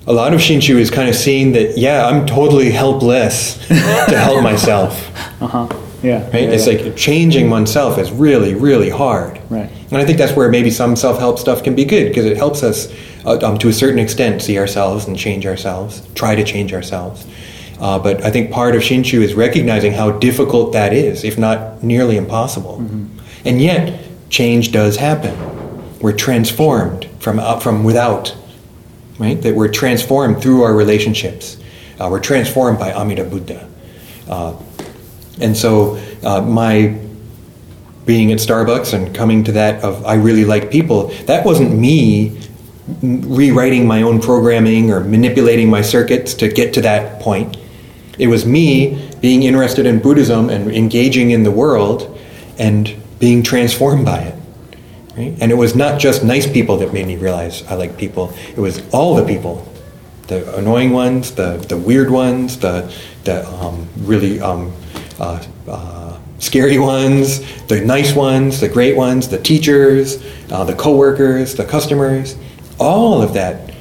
a 0.07 0.13
lot 0.13 0.35
of 0.35 0.41
Shinshu 0.41 0.77
is 0.77 0.91
kind 0.91 1.09
of 1.09 1.15
seeing 1.15 1.53
that, 1.53 1.79
yeah, 1.79 2.07
I'm 2.07 2.27
totally 2.27 2.71
helpless 2.71 3.67
to 3.69 3.75
help 3.75 4.43
myself. 4.43 5.09
Uh 5.41 5.47
huh. 5.47 5.69
Yeah. 6.03 6.25
Right? 6.31 6.43
yeah, 6.43 6.51
it's 6.51 6.67
yeah. 6.67 6.83
like 6.83 6.97
changing 6.97 7.49
oneself 7.49 7.99
is 7.99 8.11
really, 8.11 8.55
really 8.55 8.91
hard. 8.91 9.41
Right. 9.49 9.71
And 9.91 9.99
I 9.99 10.05
think 10.05 10.19
that's 10.19 10.35
where 10.35 10.49
maybe 10.49 10.71
some 10.71 10.97
self-help 10.97 11.39
stuff 11.39 11.63
can 11.63 11.77
be 11.77 11.85
good 11.85 12.09
because 12.09 12.25
it 12.25 12.37
helps 12.37 12.63
us, 12.63 12.93
uh, 13.25 13.39
um, 13.43 13.59
to 13.59 13.69
a 13.69 13.73
certain 13.73 14.01
extent, 14.01 14.43
see 14.43 14.59
ourselves 14.59 15.07
and 15.07 15.17
change 15.17 15.47
ourselves, 15.47 16.03
try 16.15 16.35
to 16.35 16.43
change 16.43 16.73
ourselves. 16.73 17.25
Uh, 17.81 17.99
but 17.99 18.25
I 18.25 18.31
think 18.31 18.51
part 18.51 18.75
of 18.75 18.83
Shinshu 18.83 19.23
is 19.23 19.35
recognizing 19.35 19.93
how 19.93 20.13
difficult 20.13 20.73
that 20.73 20.93
is, 20.93 21.25
if 21.25 21.39
not 21.39 21.83
nearly 21.83 22.17
impossible. 22.17 22.77
And 23.45 23.61
yet, 23.61 24.02
change 24.33 24.73
does 24.73 24.97
happen. 24.97 25.37
We're 26.01 26.17
transformed 26.17 27.05
from 27.21 27.39
up 27.39 27.63
from 27.63 27.85
without, 27.85 28.35
right? 29.19 29.41
That 29.41 29.55
we're 29.55 29.71
transformed 29.71 30.43
through 30.43 30.63
our 30.63 30.75
relationships. 30.75 31.59
Uh, 32.01 32.09
we're 32.11 32.21
transformed 32.21 32.79
by 32.79 32.93
Amida 32.93 33.25
Buddha. 33.25 33.69
Uh, 34.29 34.57
and 35.41 35.57
so, 35.57 36.03
uh, 36.25 36.41
my 36.41 36.99
being 38.07 38.33
at 38.33 38.39
Starbucks 38.39 38.95
and 38.95 39.15
coming 39.15 39.45
to 39.45 39.53
that 39.53 39.85
of 39.85 40.05
I 40.05 40.15
really 40.15 40.45
like 40.45 40.71
people, 40.71 41.09
that 41.27 41.45
wasn't 41.45 41.79
me 41.79 42.41
rewriting 43.01 43.87
my 43.87 44.03
own 44.03 44.21
programming 44.21 44.91
or 44.91 45.01
manipulating 45.01 45.71
my 45.71 45.83
circuits 45.83 46.35
to 46.35 46.49
get 46.49 46.75
to 46.75 46.81
that 46.81 47.21
point. 47.21 47.57
It 48.19 48.27
was 48.27 48.45
me 48.45 49.11
being 49.21 49.45
interested 49.45 49.87
in 49.87 50.01
Buddhism 50.01 50.51
and 50.51 50.71
engaging 50.73 51.31
in 51.31 51.45
the 51.45 51.51
world 51.51 52.19
and 52.59 52.93
being 53.23 53.41
transformed 53.41 54.05
by 54.05 54.19
it. 54.19 54.35
Right? 55.17 55.37
And 55.41 55.53
it 55.53 55.55
was 55.55 55.77
not 55.77 56.01
just 56.01 56.25
nice 56.25 56.45
people 56.45 56.79
that 56.79 56.93
made 56.93 57.07
me 57.07 57.17
realize 57.17 57.65
I 57.67 57.75
like 57.77 57.97
people. 57.97 58.35
It 58.49 58.59
was 58.59 58.83
all 58.93 59.15
the 59.15 59.25
people, 59.25 59.65
the 60.27 60.57
annoying 60.57 60.91
ones, 60.91 61.31
the, 61.31 61.65
the 61.69 61.77
weird 61.77 62.11
ones, 62.11 62.59
the 62.59 62.93
the 63.23 63.49
um, 63.49 63.89
really 63.99 64.41
um, 64.41 64.73
uh, 65.21 65.41
uh, 65.69 66.19
scary 66.41 66.81
ones, 66.81 67.39
the 67.67 67.81
nice 67.81 68.13
ones, 68.13 68.59
the 68.59 68.69
great 68.69 68.97
ones, 68.97 69.29
the 69.29 69.39
teachers, 69.39 70.21
uh, 70.51 70.65
the 70.65 70.75
coworkers, 70.75 71.55
the 71.55 71.65
customers. 71.65 72.37
All 72.81 73.23
of 73.23 73.35
that 73.35 73.72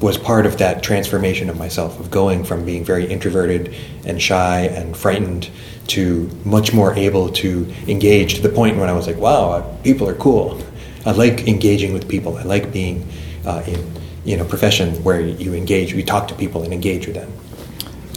was 0.00 0.16
part 0.16 0.46
of 0.46 0.58
that 0.58 0.82
transformation 0.82 1.50
of 1.50 1.58
myself, 1.58 1.98
of 1.98 2.10
going 2.10 2.44
from 2.44 2.64
being 2.64 2.84
very 2.84 3.06
introverted 3.06 3.74
and 4.04 4.22
shy 4.22 4.60
and 4.60 4.96
frightened 4.96 5.50
to 5.88 6.30
much 6.44 6.72
more 6.72 6.94
able 6.94 7.30
to 7.30 7.72
engage 7.88 8.34
to 8.34 8.42
the 8.42 8.48
point 8.48 8.78
when 8.78 8.88
I 8.88 8.92
was 8.92 9.06
like, 9.06 9.16
wow, 9.16 9.76
people 9.82 10.08
are 10.08 10.14
cool. 10.14 10.62
I 11.04 11.12
like 11.12 11.48
engaging 11.48 11.92
with 11.92 12.08
people. 12.08 12.36
I 12.36 12.42
like 12.42 12.72
being 12.72 13.08
uh, 13.44 13.62
in, 13.66 13.92
in 14.24 14.40
a 14.40 14.44
profession 14.44 15.02
where 15.02 15.20
you 15.20 15.54
engage, 15.54 15.92
you 15.92 16.04
talk 16.04 16.28
to 16.28 16.34
people 16.34 16.62
and 16.62 16.72
engage 16.72 17.06
with 17.06 17.16
them. 17.16 17.32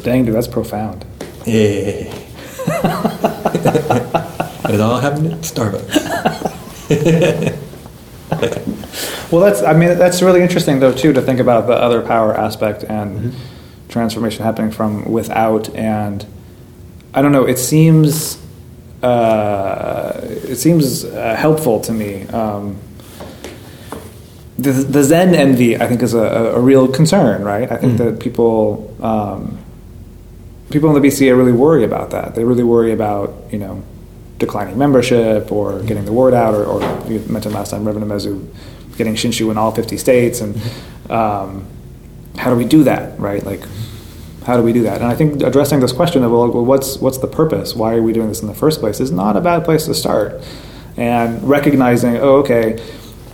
Dang, 0.04 0.26
dude, 0.26 0.36
that's 0.36 0.48
profound. 0.48 1.06
Yeah. 1.46 2.14
it 4.70 4.80
all 4.80 5.00
happened 5.00 5.34
at 5.34 5.40
Starbucks. 5.40 5.98
Well, 9.32 9.42
that's 9.42 9.62
I 9.62 9.74
mean 9.74 9.98
that's 9.98 10.22
really 10.22 10.42
interesting 10.42 10.80
though 10.80 10.94
too 10.94 11.14
to 11.14 11.22
think 11.22 11.40
about 11.40 11.68
the 11.68 11.74
other 11.74 12.02
power 12.02 12.34
aspect 12.36 12.84
and 12.84 13.34
transformation 13.90 14.44
happening 14.44 14.72
from 14.72 15.12
without 15.12 15.74
and 15.76 16.26
I 17.14 17.22
don't 17.22 17.32
know. 17.32 17.46
It 17.46 17.58
seems 17.58 18.42
uh, 19.04 20.20
it 20.24 20.58
seems 20.58 21.04
uh, 21.04 21.36
helpful 21.36 21.80
to 21.82 21.92
me. 21.92 22.28
Um, 22.28 22.80
the, 24.58 24.72
the 24.72 25.04
Zen 25.04 25.34
envy, 25.34 25.76
I 25.76 25.88
think, 25.88 26.04
is 26.04 26.14
a, 26.14 26.20
a 26.20 26.60
real 26.60 26.88
concern, 26.88 27.44
right? 27.44 27.72
I 27.72 27.78
think 27.78 27.98
that 27.98 28.20
people 28.20 28.96
um, 29.02 29.58
people 30.70 30.96
in 30.96 31.02
the 31.02 31.08
BCA 31.08 31.36
really 31.36 31.52
worry 31.52 31.84
about 31.84 32.12
that. 32.12 32.36
They 32.36 32.44
really 32.44 32.64
worry 32.64 32.92
about 32.92 33.34
you 33.52 33.58
know 33.58 33.84
declining 34.38 34.78
membership 34.78 35.52
or 35.52 35.82
getting 35.84 36.06
the 36.06 36.14
word 36.14 36.34
out, 36.34 36.54
or, 36.54 36.64
or 36.66 37.08
you 37.08 37.20
mentioned 37.28 37.56
last 37.56 37.72
time 37.72 37.86
Reverend 37.86 38.10
Umezu 38.10 38.48
getting 39.02 39.16
Shinshu 39.16 39.50
in 39.50 39.58
all 39.58 39.72
50 39.72 39.98
states, 39.98 40.42
and 40.42 40.56
um, 41.10 41.66
how 42.38 42.52
do 42.52 42.56
we 42.56 42.66
do 42.66 42.84
that, 42.84 43.20
right? 43.20 43.44
Like, 43.44 43.62
how 44.46 44.58
do 44.58 44.64
we 44.64 44.74
do 44.74 44.84
that? 44.84 45.02
And 45.02 45.06
I 45.06 45.16
think 45.16 45.42
addressing 45.42 45.80
this 45.80 45.92
question 45.92 46.24
of 46.24 46.32
well, 46.32 46.50
what's 46.50 46.98
what's 46.98 47.18
the 47.18 47.28
purpose? 47.28 47.76
Why 47.76 47.96
are 47.96 48.02
we 48.02 48.14
doing 48.14 48.28
this 48.28 48.42
in 48.42 48.48
the 48.48 48.54
first 48.54 48.80
place? 48.80 49.00
Is 49.00 49.12
not 49.12 49.36
a 49.36 49.42
bad 49.42 49.66
place 49.66 49.86
to 49.86 49.96
start, 49.96 50.44
and 50.98 51.42
recognizing, 51.48 52.18
oh, 52.18 52.38
okay, 52.38 52.80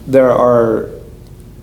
there 0.05 0.31
are 0.31 0.89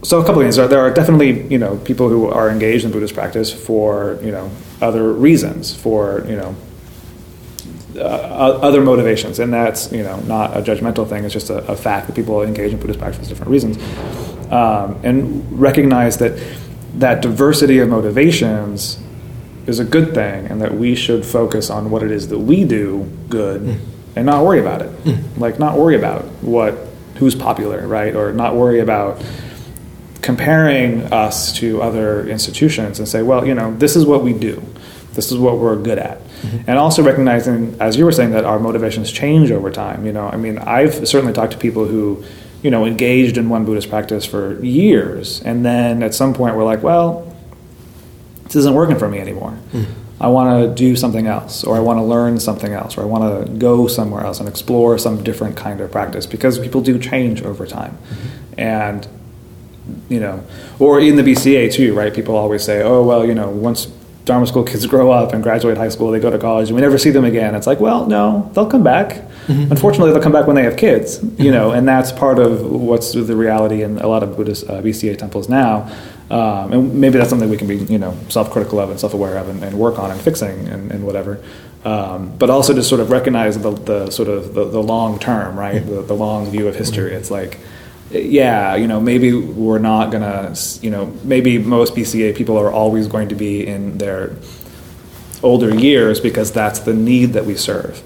so 0.02 0.20
a 0.20 0.24
couple 0.24 0.40
of 0.40 0.44
things. 0.44 0.56
There 0.56 0.80
are 0.80 0.92
definitely 0.92 1.46
you 1.48 1.58
know 1.58 1.78
people 1.78 2.10
who 2.10 2.26
are 2.26 2.50
engaged 2.50 2.84
in 2.84 2.90
Buddhist 2.90 3.14
practice 3.14 3.50
for 3.52 4.18
you 4.22 4.32
know 4.32 4.50
other 4.82 5.12
reasons, 5.12 5.74
for 5.74 6.24
you 6.28 6.36
know 6.36 6.54
uh, 7.96 8.00
other 8.00 8.80
motivations, 8.80 9.38
and 9.38 9.52
that's 9.52 9.92
you 9.92 10.02
know 10.02 10.18
not 10.20 10.56
a 10.56 10.62
judgmental 10.62 11.08
thing. 11.08 11.24
It's 11.24 11.32
just 11.32 11.50
a, 11.50 11.58
a 11.66 11.76
fact 11.76 12.06
that 12.06 12.16
people 12.16 12.42
engage 12.42 12.72
in 12.72 12.80
Buddhist 12.80 12.98
practice 12.98 13.22
for 13.22 13.28
different 13.28 13.50
reasons, 13.50 13.76
um, 14.52 14.98
and 15.02 15.60
recognize 15.60 16.18
that 16.18 16.40
that 16.94 17.22
diversity 17.22 17.78
of 17.78 17.88
motivations 17.88 18.98
is 19.66 19.78
a 19.78 19.84
good 19.84 20.14
thing, 20.14 20.46
and 20.46 20.60
that 20.60 20.74
we 20.74 20.94
should 20.94 21.24
focus 21.24 21.70
on 21.70 21.90
what 21.90 22.02
it 22.02 22.10
is 22.10 22.28
that 22.28 22.38
we 22.38 22.64
do 22.64 23.10
good, 23.28 23.80
and 24.16 24.26
not 24.26 24.44
worry 24.44 24.60
about 24.60 24.82
it. 24.82 24.90
Like 25.38 25.58
not 25.58 25.76
worry 25.78 25.96
about 25.96 26.22
what 26.42 26.78
who's 27.16 27.34
popular, 27.34 27.86
right, 27.86 28.14
or 28.14 28.32
not 28.32 28.54
worry 28.54 28.80
about 28.80 29.22
comparing 30.20 31.02
us 31.12 31.52
to 31.52 31.82
other 31.82 32.26
institutions 32.28 32.98
and 32.98 33.06
say, 33.06 33.22
well, 33.22 33.46
you 33.46 33.54
know, 33.54 33.74
this 33.76 33.94
is 33.94 34.06
what 34.06 34.22
we 34.22 34.32
do. 34.32 34.62
This 35.14 35.30
is 35.30 35.38
what 35.38 35.58
we're 35.58 35.76
good 35.76 35.98
at. 35.98 36.20
Mm-hmm. 36.20 36.58
And 36.66 36.78
also 36.78 37.02
recognizing, 37.02 37.76
as 37.80 37.96
you 37.96 38.04
were 38.04 38.12
saying, 38.12 38.32
that 38.32 38.44
our 38.44 38.58
motivations 38.58 39.10
change 39.10 39.50
over 39.50 39.70
time. 39.70 40.04
You 40.04 40.12
know, 40.12 40.28
I 40.28 40.36
mean, 40.36 40.58
I've 40.58 41.06
certainly 41.08 41.32
talked 41.32 41.52
to 41.52 41.58
people 41.58 41.86
who, 41.86 42.24
you 42.62 42.70
know, 42.70 42.84
engaged 42.84 43.36
in 43.36 43.48
one 43.48 43.64
Buddhist 43.64 43.88
practice 43.88 44.24
for 44.24 44.62
years, 44.64 45.40
and 45.42 45.64
then 45.64 46.02
at 46.02 46.14
some 46.14 46.34
point 46.34 46.56
we're 46.56 46.64
like, 46.64 46.82
well, 46.82 47.32
this 48.44 48.56
isn't 48.56 48.74
working 48.74 48.98
for 48.98 49.08
me 49.08 49.18
anymore. 49.18 49.56
Mm. 49.72 49.86
I 50.20 50.28
want 50.28 50.62
to 50.62 50.74
do 50.74 50.96
something 50.96 51.26
else, 51.26 51.64
or 51.64 51.76
I 51.76 51.80
want 51.80 51.98
to 51.98 52.02
learn 52.02 52.38
something 52.40 52.72
else, 52.72 52.96
or 52.96 53.02
I 53.02 53.04
want 53.04 53.46
to 53.46 53.52
go 53.52 53.86
somewhere 53.86 54.24
else 54.24 54.40
and 54.40 54.48
explore 54.48 54.96
some 54.96 55.22
different 55.24 55.56
kind 55.56 55.80
of 55.80 55.90
practice 55.90 56.24
because 56.24 56.58
people 56.58 56.80
do 56.80 56.98
change 56.98 57.42
over 57.42 57.66
time. 57.66 57.92
Mm-hmm. 57.92 58.60
And 58.60 59.08
you 60.08 60.20
know, 60.20 60.42
or 60.78 61.00
in 61.00 61.16
the 61.16 61.22
BCA 61.22 61.72
too, 61.72 61.94
right? 61.94 62.14
People 62.14 62.36
always 62.36 62.64
say, 62.64 62.82
"Oh, 62.82 63.02
well, 63.02 63.26
you 63.26 63.34
know, 63.34 63.50
once 63.50 63.86
Dharma 64.24 64.46
school 64.46 64.64
kids 64.64 64.86
grow 64.86 65.12
up 65.12 65.32
and 65.34 65.42
graduate 65.42 65.76
high 65.76 65.90
school, 65.90 66.10
they 66.10 66.20
go 66.20 66.30
to 66.30 66.38
college, 66.38 66.68
and 66.68 66.76
we 66.76 66.80
never 66.80 66.96
see 66.96 67.10
them 67.10 67.24
again. 67.24 67.54
It's 67.54 67.66
like, 67.66 67.78
well, 67.78 68.06
no, 68.06 68.50
they'll 68.54 68.66
come 68.66 68.82
back. 68.82 69.16
Mm-hmm. 69.46 69.70
Unfortunately, 69.70 70.12
they'll 70.12 70.22
come 70.22 70.32
back 70.32 70.46
when 70.46 70.56
they 70.56 70.62
have 70.62 70.78
kids, 70.78 71.22
you 71.22 71.28
mm-hmm. 71.28 71.50
know, 71.50 71.70
and 71.72 71.86
that's 71.86 72.10
part 72.10 72.38
of 72.38 72.64
what's 72.64 73.12
the 73.12 73.36
reality 73.36 73.82
in 73.82 73.98
a 73.98 74.06
lot 74.06 74.22
of 74.22 74.36
Buddhist 74.36 74.68
uh, 74.68 74.80
BCA 74.80 75.18
temples 75.18 75.48
now. 75.48 75.92
Um, 76.30 76.72
and 76.72 76.94
maybe 76.94 77.18
that's 77.18 77.28
something 77.28 77.50
we 77.50 77.58
can 77.58 77.68
be, 77.68 77.76
you 77.76 77.98
know, 77.98 78.16
self-critical 78.30 78.80
of 78.80 78.90
and 78.90 78.98
self-aware 78.98 79.36
of 79.36 79.48
and, 79.50 79.62
and 79.62 79.78
work 79.78 79.98
on 79.98 80.10
and 80.10 80.18
fixing 80.18 80.68
and, 80.68 80.90
and 80.90 81.04
whatever. 81.04 81.42
Um, 81.84 82.34
but 82.38 82.48
also 82.48 82.72
to 82.72 82.82
sort 82.82 83.02
of 83.02 83.10
recognize 83.10 83.60
the, 83.60 83.72
the 83.72 84.10
sort 84.10 84.30
of 84.30 84.54
the, 84.54 84.64
the 84.64 84.82
long 84.82 85.18
term, 85.18 85.58
right? 85.58 85.82
Mm-hmm. 85.82 85.96
The, 85.96 86.02
the 86.02 86.14
long 86.14 86.50
view 86.50 86.66
of 86.66 86.76
history. 86.76 87.12
It's 87.12 87.30
like, 87.30 87.60
yeah, 88.22 88.74
you 88.76 88.86
know, 88.86 89.00
maybe 89.00 89.32
we're 89.32 89.78
not 89.78 90.10
gonna, 90.10 90.54
you 90.80 90.90
know, 90.90 91.06
maybe 91.24 91.58
most 91.58 91.94
BCA 91.94 92.36
people 92.36 92.56
are 92.56 92.70
always 92.70 93.06
going 93.06 93.28
to 93.28 93.34
be 93.34 93.66
in 93.66 93.98
their 93.98 94.36
older 95.42 95.74
years 95.74 96.20
because 96.20 96.52
that's 96.52 96.80
the 96.80 96.94
need 96.94 97.26
that 97.34 97.44
we 97.44 97.54
serve. 97.54 98.02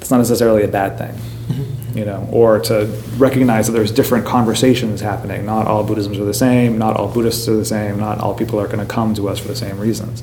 It's 0.00 0.10
not 0.10 0.18
necessarily 0.18 0.62
a 0.62 0.68
bad 0.68 0.96
thing, 0.96 1.14
mm-hmm. 1.14 1.98
you 1.98 2.04
know, 2.04 2.28
or 2.30 2.60
to 2.60 2.86
recognize 3.16 3.66
that 3.66 3.72
there's 3.72 3.90
different 3.90 4.26
conversations 4.26 5.00
happening. 5.00 5.44
Not 5.44 5.66
all 5.66 5.84
Buddhisms 5.84 6.18
are 6.18 6.24
the 6.24 6.34
same, 6.34 6.78
not 6.78 6.96
all 6.96 7.08
Buddhists 7.08 7.48
are 7.48 7.56
the 7.56 7.64
same, 7.64 7.98
not 7.98 8.18
all 8.20 8.34
people 8.34 8.60
are 8.60 8.66
going 8.66 8.78
to 8.78 8.86
come 8.86 9.14
to 9.14 9.28
us 9.28 9.38
for 9.38 9.48
the 9.48 9.56
same 9.56 9.78
reasons. 9.78 10.22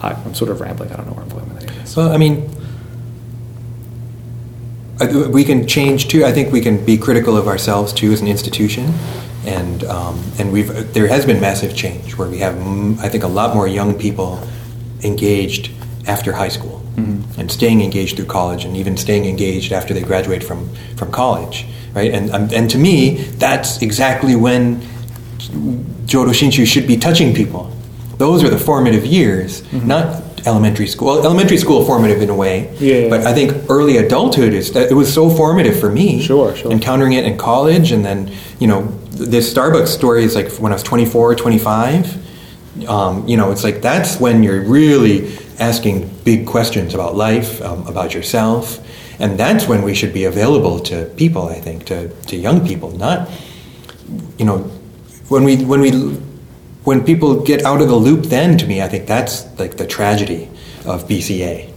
I, 0.00 0.12
am 0.12 0.34
sort 0.34 0.50
of 0.50 0.60
rambling. 0.60 0.92
I 0.92 0.96
don't 0.96 1.06
know 1.06 1.12
where 1.12 1.22
I'm 1.22 1.30
going 1.30 1.54
with 1.54 1.62
it. 1.62 1.96
Well, 1.96 2.12
I 2.12 2.16
mean, 2.16 2.50
we 5.00 5.44
can 5.44 5.66
change 5.66 6.08
too. 6.08 6.24
I 6.24 6.32
think 6.32 6.52
we 6.52 6.60
can 6.60 6.84
be 6.84 6.96
critical 6.96 7.36
of 7.36 7.48
ourselves 7.48 7.92
too 7.92 8.12
as 8.12 8.20
an 8.20 8.28
institution, 8.28 8.92
and 9.46 9.84
um, 9.84 10.22
and 10.38 10.52
we've 10.52 10.92
there 10.92 11.08
has 11.08 11.26
been 11.26 11.40
massive 11.40 11.74
change 11.74 12.16
where 12.16 12.28
we 12.28 12.38
have 12.38 12.56
I 13.00 13.08
think 13.08 13.24
a 13.24 13.28
lot 13.28 13.54
more 13.54 13.66
young 13.66 13.98
people 13.98 14.46
engaged 15.02 15.70
after 16.06 16.32
high 16.32 16.48
school 16.48 16.82
mm-hmm. 16.96 17.40
and 17.40 17.50
staying 17.50 17.80
engaged 17.80 18.16
through 18.16 18.26
college 18.26 18.64
and 18.64 18.76
even 18.76 18.96
staying 18.96 19.24
engaged 19.24 19.72
after 19.72 19.94
they 19.94 20.02
graduate 20.02 20.44
from 20.44 20.68
from 20.96 21.10
college, 21.10 21.66
right? 21.94 22.12
And 22.12 22.30
um, 22.30 22.48
and 22.52 22.70
to 22.70 22.78
me, 22.78 23.16
that's 23.38 23.82
exactly 23.82 24.36
when 24.36 24.80
Jodo 26.06 26.32
Shinshu 26.32 26.66
should 26.66 26.86
be 26.86 26.96
touching 26.96 27.34
people. 27.34 27.70
Those 28.18 28.44
are 28.44 28.50
the 28.50 28.58
formative 28.58 29.04
years, 29.04 29.62
mm-hmm. 29.62 29.88
not 29.88 30.21
elementary 30.46 30.86
school. 30.86 31.08
Well, 31.08 31.24
elementary 31.24 31.56
school 31.56 31.84
formative 31.84 32.22
in 32.22 32.30
a 32.30 32.34
way. 32.34 32.74
Yeah, 32.78 33.08
But 33.08 33.26
I 33.26 33.32
think 33.32 33.70
early 33.70 33.96
adulthood 33.98 34.52
is 34.52 34.74
it 34.74 34.94
was 34.94 35.12
so 35.12 35.30
formative 35.30 35.78
for 35.78 35.90
me. 35.90 36.22
Sure, 36.22 36.54
sure. 36.56 36.72
Encountering 36.72 37.12
it 37.12 37.24
in 37.24 37.38
college 37.38 37.92
and 37.92 38.04
then, 38.04 38.32
you 38.58 38.66
know, 38.66 38.82
this 39.10 39.52
Starbucks 39.52 39.88
story 39.88 40.24
is 40.24 40.34
like 40.34 40.50
when 40.52 40.72
I 40.72 40.74
was 40.74 40.82
24, 40.82 41.36
25. 41.36 42.88
Um, 42.88 43.28
you 43.28 43.36
know, 43.36 43.52
it's 43.52 43.64
like 43.64 43.82
that's 43.82 44.18
when 44.18 44.42
you're 44.42 44.62
really 44.62 45.36
asking 45.58 46.08
big 46.24 46.46
questions 46.46 46.94
about 46.94 47.14
life, 47.14 47.60
um, 47.62 47.86
about 47.86 48.14
yourself. 48.14 48.80
And 49.20 49.38
that's 49.38 49.68
when 49.68 49.82
we 49.82 49.94
should 49.94 50.12
be 50.12 50.24
available 50.24 50.80
to 50.80 51.04
people, 51.16 51.48
I 51.48 51.60
think, 51.60 51.84
to, 51.86 52.08
to 52.08 52.36
young 52.36 52.66
people, 52.66 52.90
not, 52.90 53.30
you 54.38 54.44
know, 54.44 54.58
when 55.28 55.44
we, 55.44 55.64
when 55.64 55.80
we 55.80 55.90
when 56.84 57.04
people 57.04 57.42
get 57.42 57.64
out 57.64 57.80
of 57.80 57.88
the 57.88 57.96
loop, 57.96 58.24
then 58.24 58.58
to 58.58 58.66
me, 58.66 58.82
I 58.82 58.88
think 58.88 59.06
that's 59.06 59.46
like 59.58 59.76
the 59.76 59.86
tragedy 59.86 60.48
of 60.84 61.06
BCA. 61.06 61.70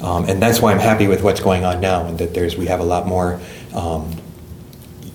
Um, 0.00 0.24
and 0.28 0.42
that's 0.42 0.60
why 0.60 0.72
I'm 0.72 0.80
happy 0.80 1.06
with 1.06 1.22
what's 1.22 1.40
going 1.40 1.64
on 1.64 1.80
now, 1.80 2.06
and 2.06 2.18
that 2.18 2.34
there's 2.34 2.56
we 2.56 2.66
have 2.66 2.80
a 2.80 2.84
lot 2.84 3.06
more 3.06 3.40
um, 3.72 4.10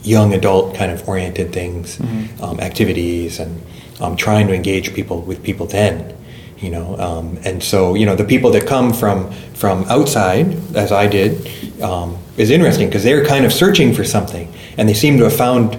young 0.02 0.34
adult 0.34 0.76
kind 0.76 0.92
of 0.92 1.08
oriented 1.08 1.52
things, 1.52 1.98
mm-hmm. 1.98 2.44
um, 2.44 2.60
activities, 2.60 3.40
and 3.40 3.62
um, 4.00 4.16
trying 4.16 4.48
to 4.48 4.54
engage 4.54 4.94
people 4.94 5.22
with 5.22 5.44
people 5.44 5.66
then, 5.66 6.16
you 6.58 6.70
know. 6.70 6.98
Um, 6.98 7.38
and 7.44 7.62
so 7.62 7.96
you 7.96 8.06
know 8.06 8.16
the 8.16 8.24
people 8.24 8.52
that 8.52 8.66
come 8.66 8.94
from 8.94 9.32
from 9.54 9.84
outside, 9.86 10.54
as 10.76 10.94
I 10.94 11.08
did, 11.08 11.82
um, 11.82 12.18
is 12.38 12.50
interesting 12.50 12.88
because 12.88 13.04
they're 13.04 13.26
kind 13.26 13.46
of 13.46 13.52
searching 13.52 13.94
for 13.94 14.06
something, 14.06 14.54
and 14.78 14.88
they 14.88 14.94
seem 14.94 15.18
to 15.18 15.26
have 15.26 15.36
found 15.36 15.78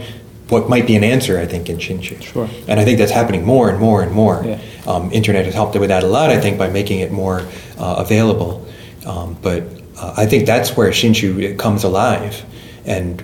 what 0.48 0.68
might 0.68 0.86
be 0.86 0.96
an 0.96 1.04
answer, 1.04 1.38
I 1.38 1.46
think, 1.46 1.68
in 1.68 1.76
Shinshu. 1.78 2.22
Sure. 2.22 2.48
And 2.66 2.80
I 2.80 2.84
think 2.84 2.98
that's 2.98 3.12
happening 3.12 3.44
more 3.44 3.68
and 3.68 3.78
more 3.78 4.02
and 4.02 4.12
more. 4.12 4.42
Yeah. 4.44 4.60
Um, 4.86 5.12
internet 5.12 5.44
has 5.44 5.54
helped 5.54 5.78
with 5.78 5.88
that 5.90 6.02
a 6.02 6.06
lot, 6.06 6.30
I 6.30 6.40
think, 6.40 6.58
by 6.58 6.68
making 6.68 7.00
it 7.00 7.12
more 7.12 7.40
uh, 7.78 7.96
available. 7.98 8.66
Um, 9.06 9.36
but 9.42 9.64
uh, 9.98 10.14
I 10.16 10.26
think 10.26 10.46
that's 10.46 10.76
where 10.76 10.90
Shinshu 10.90 11.58
comes 11.58 11.84
alive. 11.84 12.44
And 12.86 13.22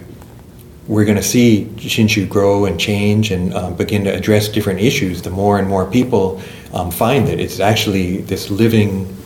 we're 0.87 1.07
going 1.07 1.17
to 1.17 1.23
see 1.23 1.65
Shinshu 1.77 2.29
grow 2.29 2.67
and 2.67 2.79
change 2.79 3.31
and 3.31 3.55
um, 3.55 3.75
begin 3.75 4.05
to 4.05 4.11
address 4.15 4.49
different 4.49 4.81
issues 4.81 5.23
the 5.23 5.31
more 5.31 5.59
and 5.59 5.67
more 5.67 5.91
people 5.91 6.43
um, 6.75 6.91
find 6.91 7.27
that 7.29 7.41
it's 7.41 7.61
actually 7.61 8.19
this 8.19 8.51
living, 8.51 9.17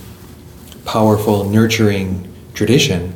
powerful, 0.85 1.45
nurturing 1.51 2.33
tradition 2.55 3.15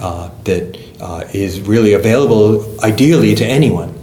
uh, 0.00 0.28
that 0.44 0.78
uh, 1.00 1.24
is 1.32 1.60
really 1.62 1.94
available 1.94 2.78
ideally 2.84 3.34
to 3.34 3.46
anyone. 3.46 3.93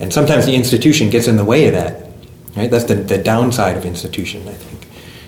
And 0.00 0.12
sometimes 0.12 0.46
the 0.46 0.54
institution 0.54 1.10
gets 1.10 1.28
in 1.28 1.36
the 1.36 1.44
way 1.44 1.66
of 1.66 1.74
that. 1.74 2.08
Right? 2.56 2.70
That's 2.70 2.84
the, 2.84 2.94
the 2.94 3.18
downside 3.18 3.76
of 3.76 3.84
institution, 3.84 4.46
I 4.48 4.52
think. 4.52 4.86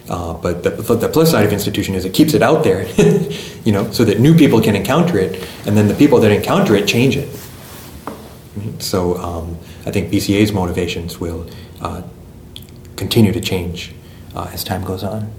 Uh, 0.09 0.35
but 0.35 0.63
the, 0.63 0.71
the 0.71 1.09
plus 1.09 1.33
side 1.33 1.45
of 1.45 1.53
institution 1.53 1.95
is 1.95 2.05
it 2.05 2.15
keeps 2.15 2.35
it 2.35 2.43
out 2.43 2.63
there, 2.63 2.87
you 3.65 3.73
know, 3.73 3.91
so 3.91 4.05
that 4.05 4.21
new 4.21 4.37
people 4.37 4.61
can 4.61 4.77
encounter 4.77 5.19
it, 5.19 5.49
and 5.67 5.77
then 5.77 5.89
the 5.89 5.95
people 5.95 6.21
that 6.21 6.31
encounter 6.31 6.77
it 6.77 6.87
change 6.87 7.17
it. 7.17 7.29
So 8.79 9.17
um, 9.17 9.59
I 9.85 9.91
think 9.91 10.13
BCA's 10.13 10.53
motivations 10.53 11.19
will 11.19 11.49
uh, 11.81 12.03
continue 12.95 13.33
to 13.33 13.41
change 13.41 13.93
uh, 14.35 14.49
as 14.53 14.63
time 14.63 14.85
goes 14.85 15.03
on. 15.03 15.33